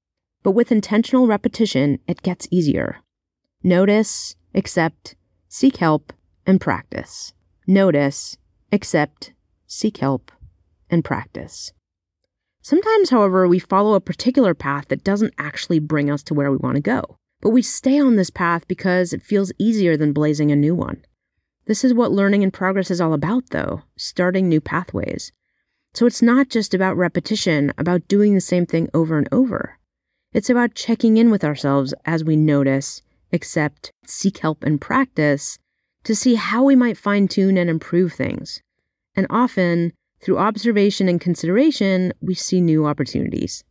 But 0.46 0.52
with 0.52 0.72
intentional 0.72 1.26
repetition, 1.26 1.98
it 2.08 2.22
gets 2.22 2.48
easier. 2.52 3.00
Notice, 3.64 4.36
accept, 4.54 5.16
seek 5.48 5.78
help, 5.78 6.14
and 6.46 6.62
practice. 6.62 7.34
Notice, 7.66 8.38
accept, 8.72 9.34
seek 9.66 9.98
help, 9.98 10.32
and 10.88 11.04
practice. 11.04 11.74
Sometimes, 12.62 13.10
however, 13.10 13.48
we 13.48 13.58
follow 13.58 13.96
a 13.96 14.00
particular 14.00 14.54
path 14.54 14.90
that 14.90 15.04
doesn't 15.04 15.34
actually 15.40 15.80
bring 15.80 16.12
us 16.12 16.22
to 16.22 16.36
where 16.36 16.52
we 16.52 16.58
want 16.58 16.76
to 16.76 16.82
go. 16.82 17.18
But 17.42 17.50
we 17.50 17.64
stay 17.64 18.00
on 18.00 18.16
this 18.16 18.30
path 18.30 18.68
because 18.68 19.14
it 19.14 19.24
feels 19.24 19.52
easier 19.58 19.98
than 19.98 20.14
blazing 20.14 20.52
a 20.52 20.56
new 20.56 20.76
one. 20.76 21.04
This 21.66 21.84
is 21.84 21.96
what 21.96 22.12
learning 22.12 22.44
in 22.44 22.52
progress 22.52 22.92
is 22.92 23.02
all 23.02 23.14
about, 23.14 23.50
though 23.50 23.82
starting 23.98 24.48
new 24.48 24.62
pathways. 24.62 25.32
So 25.96 26.06
it's 26.06 26.22
not 26.22 26.50
just 26.50 26.76
about 26.76 26.98
repetition, 26.98 27.74
about 27.80 28.08
doing 28.08 28.36
the 28.36 28.42
same 28.42 28.68
thing 28.68 28.90
over 28.94 29.18
and 29.18 29.28
over. 29.32 29.80
It's 30.36 30.50
about 30.50 30.76
checking 30.76 31.16
in 31.16 31.32
with 31.32 31.46
ourselves 31.46 31.94
as 32.04 32.26
we 32.26 32.36
notice, 32.36 33.02
accept, 33.32 33.94
seek 34.06 34.40
help, 34.40 34.66
and 34.66 34.82
practice 34.82 35.58
to 36.04 36.14
see 36.14 36.36
how 36.36 36.62
we 36.62 36.76
might 36.76 36.98
fine 36.98 37.30
tune 37.30 37.58
and 37.58 37.70
improve 37.70 38.12
things. 38.12 38.62
And 39.16 39.28
often, 39.30 39.94
through 40.22 40.38
observation 40.38 41.08
and 41.08 41.22
consideration, 41.22 42.12
we 42.20 42.34
see 42.34 42.60
new 42.60 42.86
opportunities. 42.86 43.64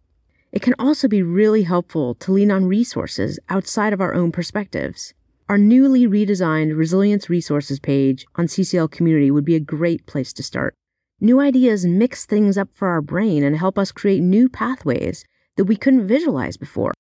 It 0.53 0.63
can 0.63 0.75
also 0.79 1.07
be 1.07 1.23
really 1.23 1.65
helpful 1.65 2.15
to 2.15 2.33
lean 2.33 2.51
on 2.51 2.65
resources 2.65 3.39
outside 3.51 3.93
of 3.93 4.01
our 4.01 4.15
own 4.15 4.33
perspectives. 4.33 5.13
Our 5.51 5.59
newly 5.59 6.07
redesigned 6.07 6.79
Resilience 6.79 7.29
Resources 7.29 7.79
page 7.79 8.25
on 8.37 8.47
CCL 8.47 8.91
Community 8.91 9.31
would 9.31 9.45
be 9.45 9.55
a 9.55 9.61
great 9.61 10.07
place 10.07 10.33
to 10.33 10.43
start. 10.43 10.75
New 11.21 11.41
ideas 11.41 11.85
mix 11.85 12.25
things 12.25 12.57
up 12.57 12.71
for 12.73 12.89
our 12.89 13.03
brain 13.03 13.45
and 13.45 13.59
help 13.59 13.79
us 13.79 13.93
create 13.93 14.23
new 14.23 14.49
pathways 14.49 15.27
that 15.57 15.65
we 15.65 15.77
couldn't 15.77 16.07
visualize 16.07 16.57
before. 16.57 16.93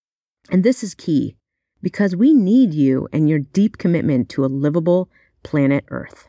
And 0.50 0.62
this 0.62 0.82
is 0.82 0.94
key 0.94 1.36
because 1.82 2.16
we 2.16 2.32
need 2.32 2.72
you 2.74 3.08
and 3.12 3.28
your 3.28 3.38
deep 3.38 3.78
commitment 3.78 4.28
to 4.30 4.44
a 4.44 4.46
livable 4.46 5.10
planet 5.42 5.84
Earth. 5.90 6.28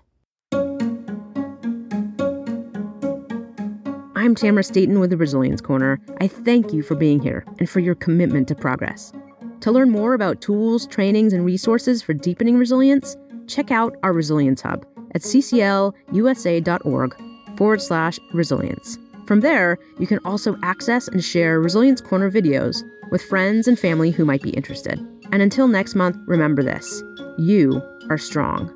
I'm 4.18 4.34
Tamara 4.34 4.64
Staten 4.64 5.00
with 5.00 5.12
the 5.12 5.18
Resilience 5.18 5.62
Corner. 5.62 6.02
I 6.20 6.28
thank 6.28 6.74
you 6.74 6.82
for 6.82 6.96
being 6.96 7.20
here 7.20 7.46
and 7.60 7.70
for 7.70 7.80
your 7.80 7.96
commitment 7.96 8.48
to 8.48 8.56
progress. 8.56 9.14
To 9.62 9.72
learn 9.72 9.92
more 9.92 10.14
about 10.14 10.42
tools, 10.42 10.88
trainings, 10.88 11.32
and 11.32 11.46
resources 11.46 12.02
for 12.02 12.14
deepening 12.14 12.58
resilience, 12.58 13.16
check 13.48 13.72
out 13.72 13.96
our 14.04 14.14
Resilience 14.14 14.62
Hub 14.62 14.86
at 15.14 15.22
cclusa.org 15.22 17.16
forward 17.58 17.82
slash 17.82 18.20
resilience. 18.34 18.98
From 19.26 19.40
there, 19.40 19.80
you 19.98 20.06
can 20.06 20.20
also 20.24 20.56
access 20.62 21.08
and 21.08 21.24
share 21.24 21.60
Resilience 21.60 22.00
Corner 22.00 22.30
videos 22.30 22.84
with 23.10 23.24
friends 23.24 23.68
and 23.68 23.78
family 23.78 24.12
who 24.12 24.24
might 24.24 24.42
be 24.42 24.52
interested. 24.52 25.00
And 25.32 25.42
until 25.42 25.68
next 25.68 25.96
month, 25.96 26.18
remember 26.28 26.62
this 26.62 27.04
you 27.38 27.82
are 28.10 28.18
strong, 28.18 28.72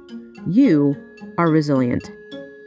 you 0.48 0.96
are 1.38 1.50
resilient, 1.50 2.12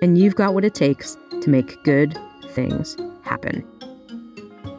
and 0.01 0.17
you've 0.17 0.37
got 0.37 0.55
what 0.55 0.65
it 0.65 0.75
takes 0.75 1.17
to 1.41 1.51
make 1.51 1.83
good 1.83 2.17
things 2.51 2.97
happen. 3.23 3.67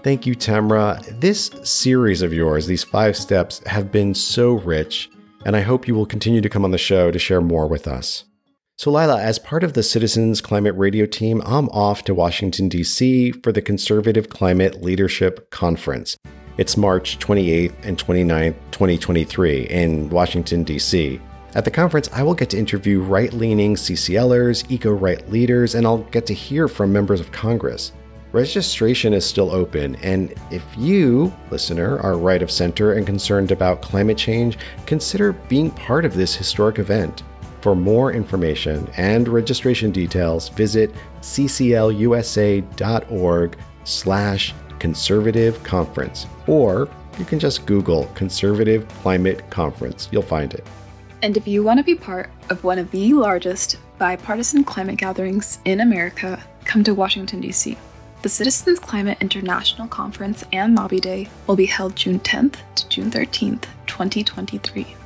Thank 0.04 0.26
you, 0.26 0.36
Tamra. 0.36 1.02
This 1.20 1.50
series 1.64 2.22
of 2.22 2.34
yours, 2.34 2.68
these 2.68 2.84
five 2.84 3.16
steps, 3.18 3.60
have 3.68 3.92
been 3.92 4.14
so 4.14 4.54
rich, 4.54 5.10
and 5.46 5.56
I 5.56 5.62
hope 5.62 5.88
you 5.88 5.96
will 5.96 6.06
continue 6.06 6.42
to 6.42 6.50
come 6.50 6.64
on 6.64 6.72
the 6.72 6.78
show 6.78 7.12
to 7.12 7.20
share 7.20 7.42
more 7.42 7.68
with 7.68 7.88
us. 7.88 8.26
So, 8.76 8.90
Lila, 8.90 9.22
as 9.22 9.38
part 9.38 9.64
of 9.64 9.74
the 9.74 9.84
Citizens 9.84 10.42
Climate 10.42 10.74
Radio 10.76 11.06
team, 11.06 11.44
I'm 11.46 11.70
off 11.70 12.04
to 12.06 12.16
Washington, 12.16 12.70
D.C. 12.70 13.32
for 13.32 13.52
the 13.52 13.62
Conservative 13.62 14.30
Climate 14.30 14.82
Leadership 14.82 15.52
Conference. 15.52 16.18
It's 16.58 16.76
March 16.76 17.20
28th 17.20 17.76
and 17.84 18.00
29th, 18.00 18.56
2023, 18.72 19.68
in 19.68 20.10
Washington, 20.10 20.64
D.C. 20.64 21.22
At 21.54 21.66
the 21.66 21.72
conference, 21.72 22.10
I 22.14 22.24
will 22.24 22.34
get 22.34 22.50
to 22.50 22.58
interview 22.58 23.00
right 23.00 23.32
leaning 23.32 23.76
CCLers, 23.76 24.70
eco 24.72 24.92
right 24.92 25.30
leaders, 25.30 25.76
and 25.76 25.86
I'll 25.86 26.00
get 26.00 26.26
to 26.26 26.34
hear 26.34 26.68
from 26.68 26.92
members 26.92 27.20
of 27.20 27.32
Congress. 27.32 27.92
Registration 28.32 29.14
is 29.14 29.24
still 29.24 29.52
open, 29.52 29.98
and 29.98 30.34
if 30.50 30.66
you, 30.76 31.32
listener, 31.52 32.00
are 32.00 32.18
right 32.18 32.42
of 32.42 32.50
center 32.50 32.94
and 32.94 33.06
concerned 33.06 33.52
about 33.52 33.84
climate 33.84 34.18
change, 34.18 34.58
consider 34.88 35.34
being 35.34 35.70
part 35.70 36.06
of 36.06 36.16
this 36.16 36.36
historic 36.36 36.80
event. 36.80 37.22
For 37.64 37.76
more 37.78 38.12
information 38.12 38.90
and 38.98 39.26
registration 39.26 39.92
details, 39.92 40.50
visit 40.50 40.94
cclusa.org 41.22 42.68
slash 43.86 44.54
conservative 44.80 45.64
conference, 45.64 46.28
or 46.46 46.90
you 47.18 47.24
can 47.24 47.40
just 47.40 47.66
Google 47.66 48.08
Conservative 48.16 48.86
Climate 48.90 49.50
Conference. 49.50 50.10
You'll 50.12 50.24
find 50.24 50.54
it. 50.54 50.68
And 51.22 51.38
if 51.38 51.48
you 51.48 51.64
want 51.64 51.78
to 51.78 51.86
be 51.86 51.96
part 51.96 52.30
of 52.50 52.66
one 52.66 52.80
of 52.80 52.92
the 52.92 53.14
largest 53.14 53.78
bipartisan 53.98 54.66
climate 54.66 54.98
gatherings 54.98 55.60
in 55.64 55.80
America, 55.80 56.44
come 56.66 56.84
to 56.84 56.94
Washington, 56.94 57.40
D.C. 57.40 57.78
The 58.24 58.30
Citizens 58.30 58.80
Climate 58.80 59.20
International 59.22 59.88
Conference 59.88 60.44
and 60.52 60.76
Lobby 60.76 61.00
Day 61.00 61.30
will 61.48 61.56
be 61.56 61.68
held 61.68 61.96
June 61.96 62.20
10th 62.20 62.58
to 62.76 62.90
June 62.90 63.10
13th, 63.10 63.68
2023. 63.88 64.98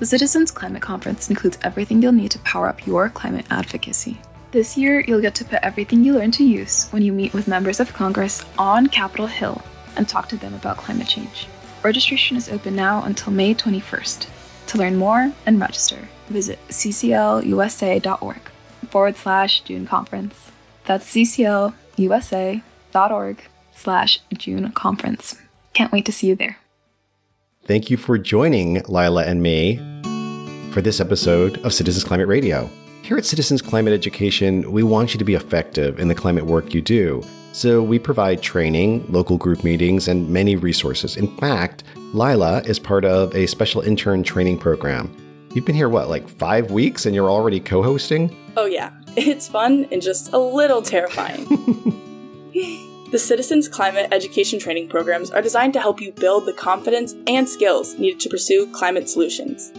The 0.00 0.06
Citizens 0.06 0.50
Climate 0.50 0.82
Conference 0.82 1.30
includes 1.30 1.56
everything 1.62 2.02
you'll 2.02 2.10
need 2.10 2.32
to 2.32 2.40
power 2.40 2.66
up 2.68 2.84
your 2.84 3.08
climate 3.08 3.46
advocacy. 3.48 4.18
This 4.50 4.76
year, 4.76 4.98
you'll 5.00 5.20
get 5.20 5.36
to 5.36 5.44
put 5.44 5.60
everything 5.62 6.02
you 6.02 6.14
learn 6.14 6.32
to 6.32 6.44
use 6.44 6.88
when 6.90 7.02
you 7.02 7.12
meet 7.12 7.32
with 7.32 7.46
members 7.46 7.78
of 7.78 7.92
Congress 7.92 8.44
on 8.58 8.88
Capitol 8.88 9.28
Hill 9.28 9.62
and 9.96 10.08
talk 10.08 10.28
to 10.30 10.36
them 10.36 10.52
about 10.52 10.78
climate 10.78 11.06
change. 11.06 11.46
Registration 11.84 12.36
is 12.36 12.48
open 12.48 12.74
now 12.74 13.04
until 13.04 13.32
May 13.32 13.54
21st. 13.54 14.26
To 14.66 14.78
learn 14.78 14.96
more 14.96 15.32
and 15.46 15.60
register, 15.60 16.08
visit 16.26 16.58
cclusa.org 16.68 18.40
forward 18.90 19.16
slash 19.16 19.60
June 19.60 19.86
Conference. 19.86 20.50
That's 20.86 21.08
cclusa.org 21.08 21.72
slash 23.76 24.20
June 24.36 24.72
Conference. 24.72 25.40
Can't 25.72 25.92
wait 25.92 26.04
to 26.06 26.12
see 26.12 26.26
you 26.26 26.34
there. 26.34 26.58
Thank 27.66 27.88
you 27.88 27.96
for 27.96 28.18
joining 28.18 28.82
Lila 28.88 29.24
and 29.24 29.42
me 29.42 29.76
for 30.70 30.82
this 30.82 31.00
episode 31.00 31.64
of 31.64 31.72
Citizens 31.72 32.04
Climate 32.04 32.28
Radio. 32.28 32.68
Here 33.00 33.16
at 33.16 33.24
Citizens 33.24 33.62
Climate 33.62 33.94
Education, 33.94 34.70
we 34.70 34.82
want 34.82 35.14
you 35.14 35.18
to 35.18 35.24
be 35.24 35.32
effective 35.32 35.98
in 35.98 36.08
the 36.08 36.14
climate 36.14 36.44
work 36.44 36.74
you 36.74 36.82
do. 36.82 37.22
So 37.52 37.82
we 37.82 37.98
provide 37.98 38.42
training, 38.42 39.06
local 39.08 39.38
group 39.38 39.64
meetings, 39.64 40.08
and 40.08 40.28
many 40.28 40.56
resources. 40.56 41.16
In 41.16 41.34
fact, 41.38 41.84
Lila 42.12 42.60
is 42.66 42.78
part 42.78 43.06
of 43.06 43.34
a 43.34 43.46
special 43.46 43.80
intern 43.80 44.22
training 44.22 44.58
program. 44.58 45.10
You've 45.54 45.64
been 45.64 45.74
here, 45.74 45.88
what, 45.88 46.10
like 46.10 46.28
five 46.28 46.70
weeks 46.70 47.06
and 47.06 47.14
you're 47.14 47.30
already 47.30 47.60
co 47.60 47.82
hosting? 47.82 48.36
Oh, 48.58 48.66
yeah. 48.66 48.92
It's 49.16 49.48
fun 49.48 49.86
and 49.90 50.02
just 50.02 50.34
a 50.34 50.38
little 50.38 50.82
terrifying. 50.82 51.46
the 53.14 53.18
Citizens 53.20 53.68
Climate 53.68 54.08
Education 54.10 54.58
Training 54.58 54.88
programs 54.88 55.30
are 55.30 55.40
designed 55.40 55.72
to 55.74 55.80
help 55.80 56.00
you 56.00 56.10
build 56.10 56.46
the 56.46 56.52
confidence 56.52 57.14
and 57.28 57.48
skills 57.48 57.96
needed 57.96 58.18
to 58.18 58.28
pursue 58.28 58.66
climate 58.72 59.08
solutions. 59.08 59.70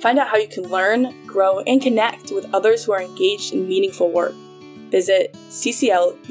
Find 0.00 0.18
out 0.18 0.28
how 0.28 0.38
you 0.38 0.48
can 0.48 0.64
learn, 0.64 1.14
grow, 1.26 1.58
and 1.60 1.82
connect 1.82 2.32
with 2.32 2.48
others 2.54 2.82
who 2.82 2.92
are 2.92 3.02
engaged 3.02 3.52
in 3.52 3.68
meaningful 3.68 4.10
work. 4.10 4.32
Visit 4.90 5.34
cclusa.org. 5.50 6.24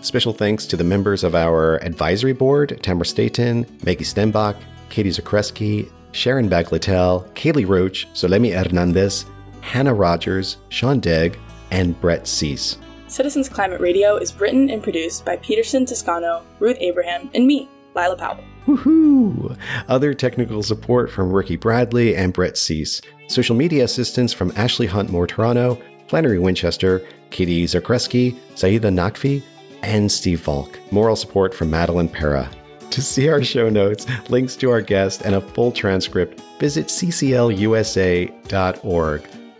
Special 0.00 0.32
thanks 0.32 0.64
to 0.66 0.76
the 0.76 0.84
members 0.84 1.24
of 1.24 1.34
our 1.34 1.82
advisory 1.82 2.32
board 2.32 2.78
Tamara 2.84 3.06
Staten, 3.06 3.66
Maggie 3.84 4.04
Stenbach, 4.04 4.54
Katie 4.90 5.10
Zakreski, 5.10 5.90
Sharon 6.12 6.48
Baglitel, 6.48 7.28
Kaylee 7.34 7.66
Roach, 7.66 8.06
Solemi 8.14 8.54
Hernandez, 8.56 9.26
Hannah 9.60 9.92
Rogers, 9.92 10.58
Sean 10.68 11.00
Degg, 11.00 11.36
and 11.72 12.00
Brett 12.00 12.28
Cease. 12.28 12.78
Citizens 13.12 13.46
Climate 13.46 13.80
Radio 13.82 14.16
is 14.16 14.34
written 14.40 14.70
and 14.70 14.82
produced 14.82 15.26
by 15.26 15.36
Peterson 15.36 15.84
Toscano, 15.84 16.42
Ruth 16.60 16.78
Abraham, 16.80 17.28
and 17.34 17.46
me, 17.46 17.68
Lila 17.94 18.16
Powell. 18.16 18.42
Woohoo! 18.66 19.54
Other 19.86 20.14
technical 20.14 20.62
support 20.62 21.10
from 21.10 21.30
Ricky 21.30 21.56
Bradley 21.56 22.16
and 22.16 22.32
Brett 22.32 22.56
Cease. 22.56 23.02
Social 23.28 23.54
media 23.54 23.84
assistance 23.84 24.32
from 24.32 24.50
Ashley 24.56 24.86
Hunt 24.86 25.10
Mortarano, 25.10 25.78
Flannery 26.08 26.38
Winchester, 26.38 27.06
Katie 27.28 27.66
Zakreski, 27.66 28.38
Saida 28.54 28.88
Nakfi, 28.88 29.42
and 29.82 30.10
Steve 30.10 30.40
Falk. 30.40 30.78
Moral 30.90 31.14
support 31.14 31.52
from 31.52 31.68
Madeline 31.68 32.08
Para. 32.08 32.48
To 32.92 33.02
see 33.02 33.28
our 33.28 33.42
show 33.42 33.68
notes, 33.68 34.06
links 34.30 34.56
to 34.56 34.70
our 34.70 34.80
guest, 34.80 35.20
and 35.20 35.34
a 35.34 35.42
full 35.42 35.70
transcript, 35.70 36.40
visit 36.58 36.86
cclusa.org. 36.86 38.32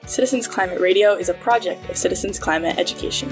Citizens 0.07 0.49
Climate 0.49 0.81
Radio 0.81 1.15
is 1.15 1.29
a 1.29 1.35
project 1.35 1.88
of 1.88 1.97
Citizens 1.97 2.37
Climate 2.37 2.77
Education. 2.77 3.29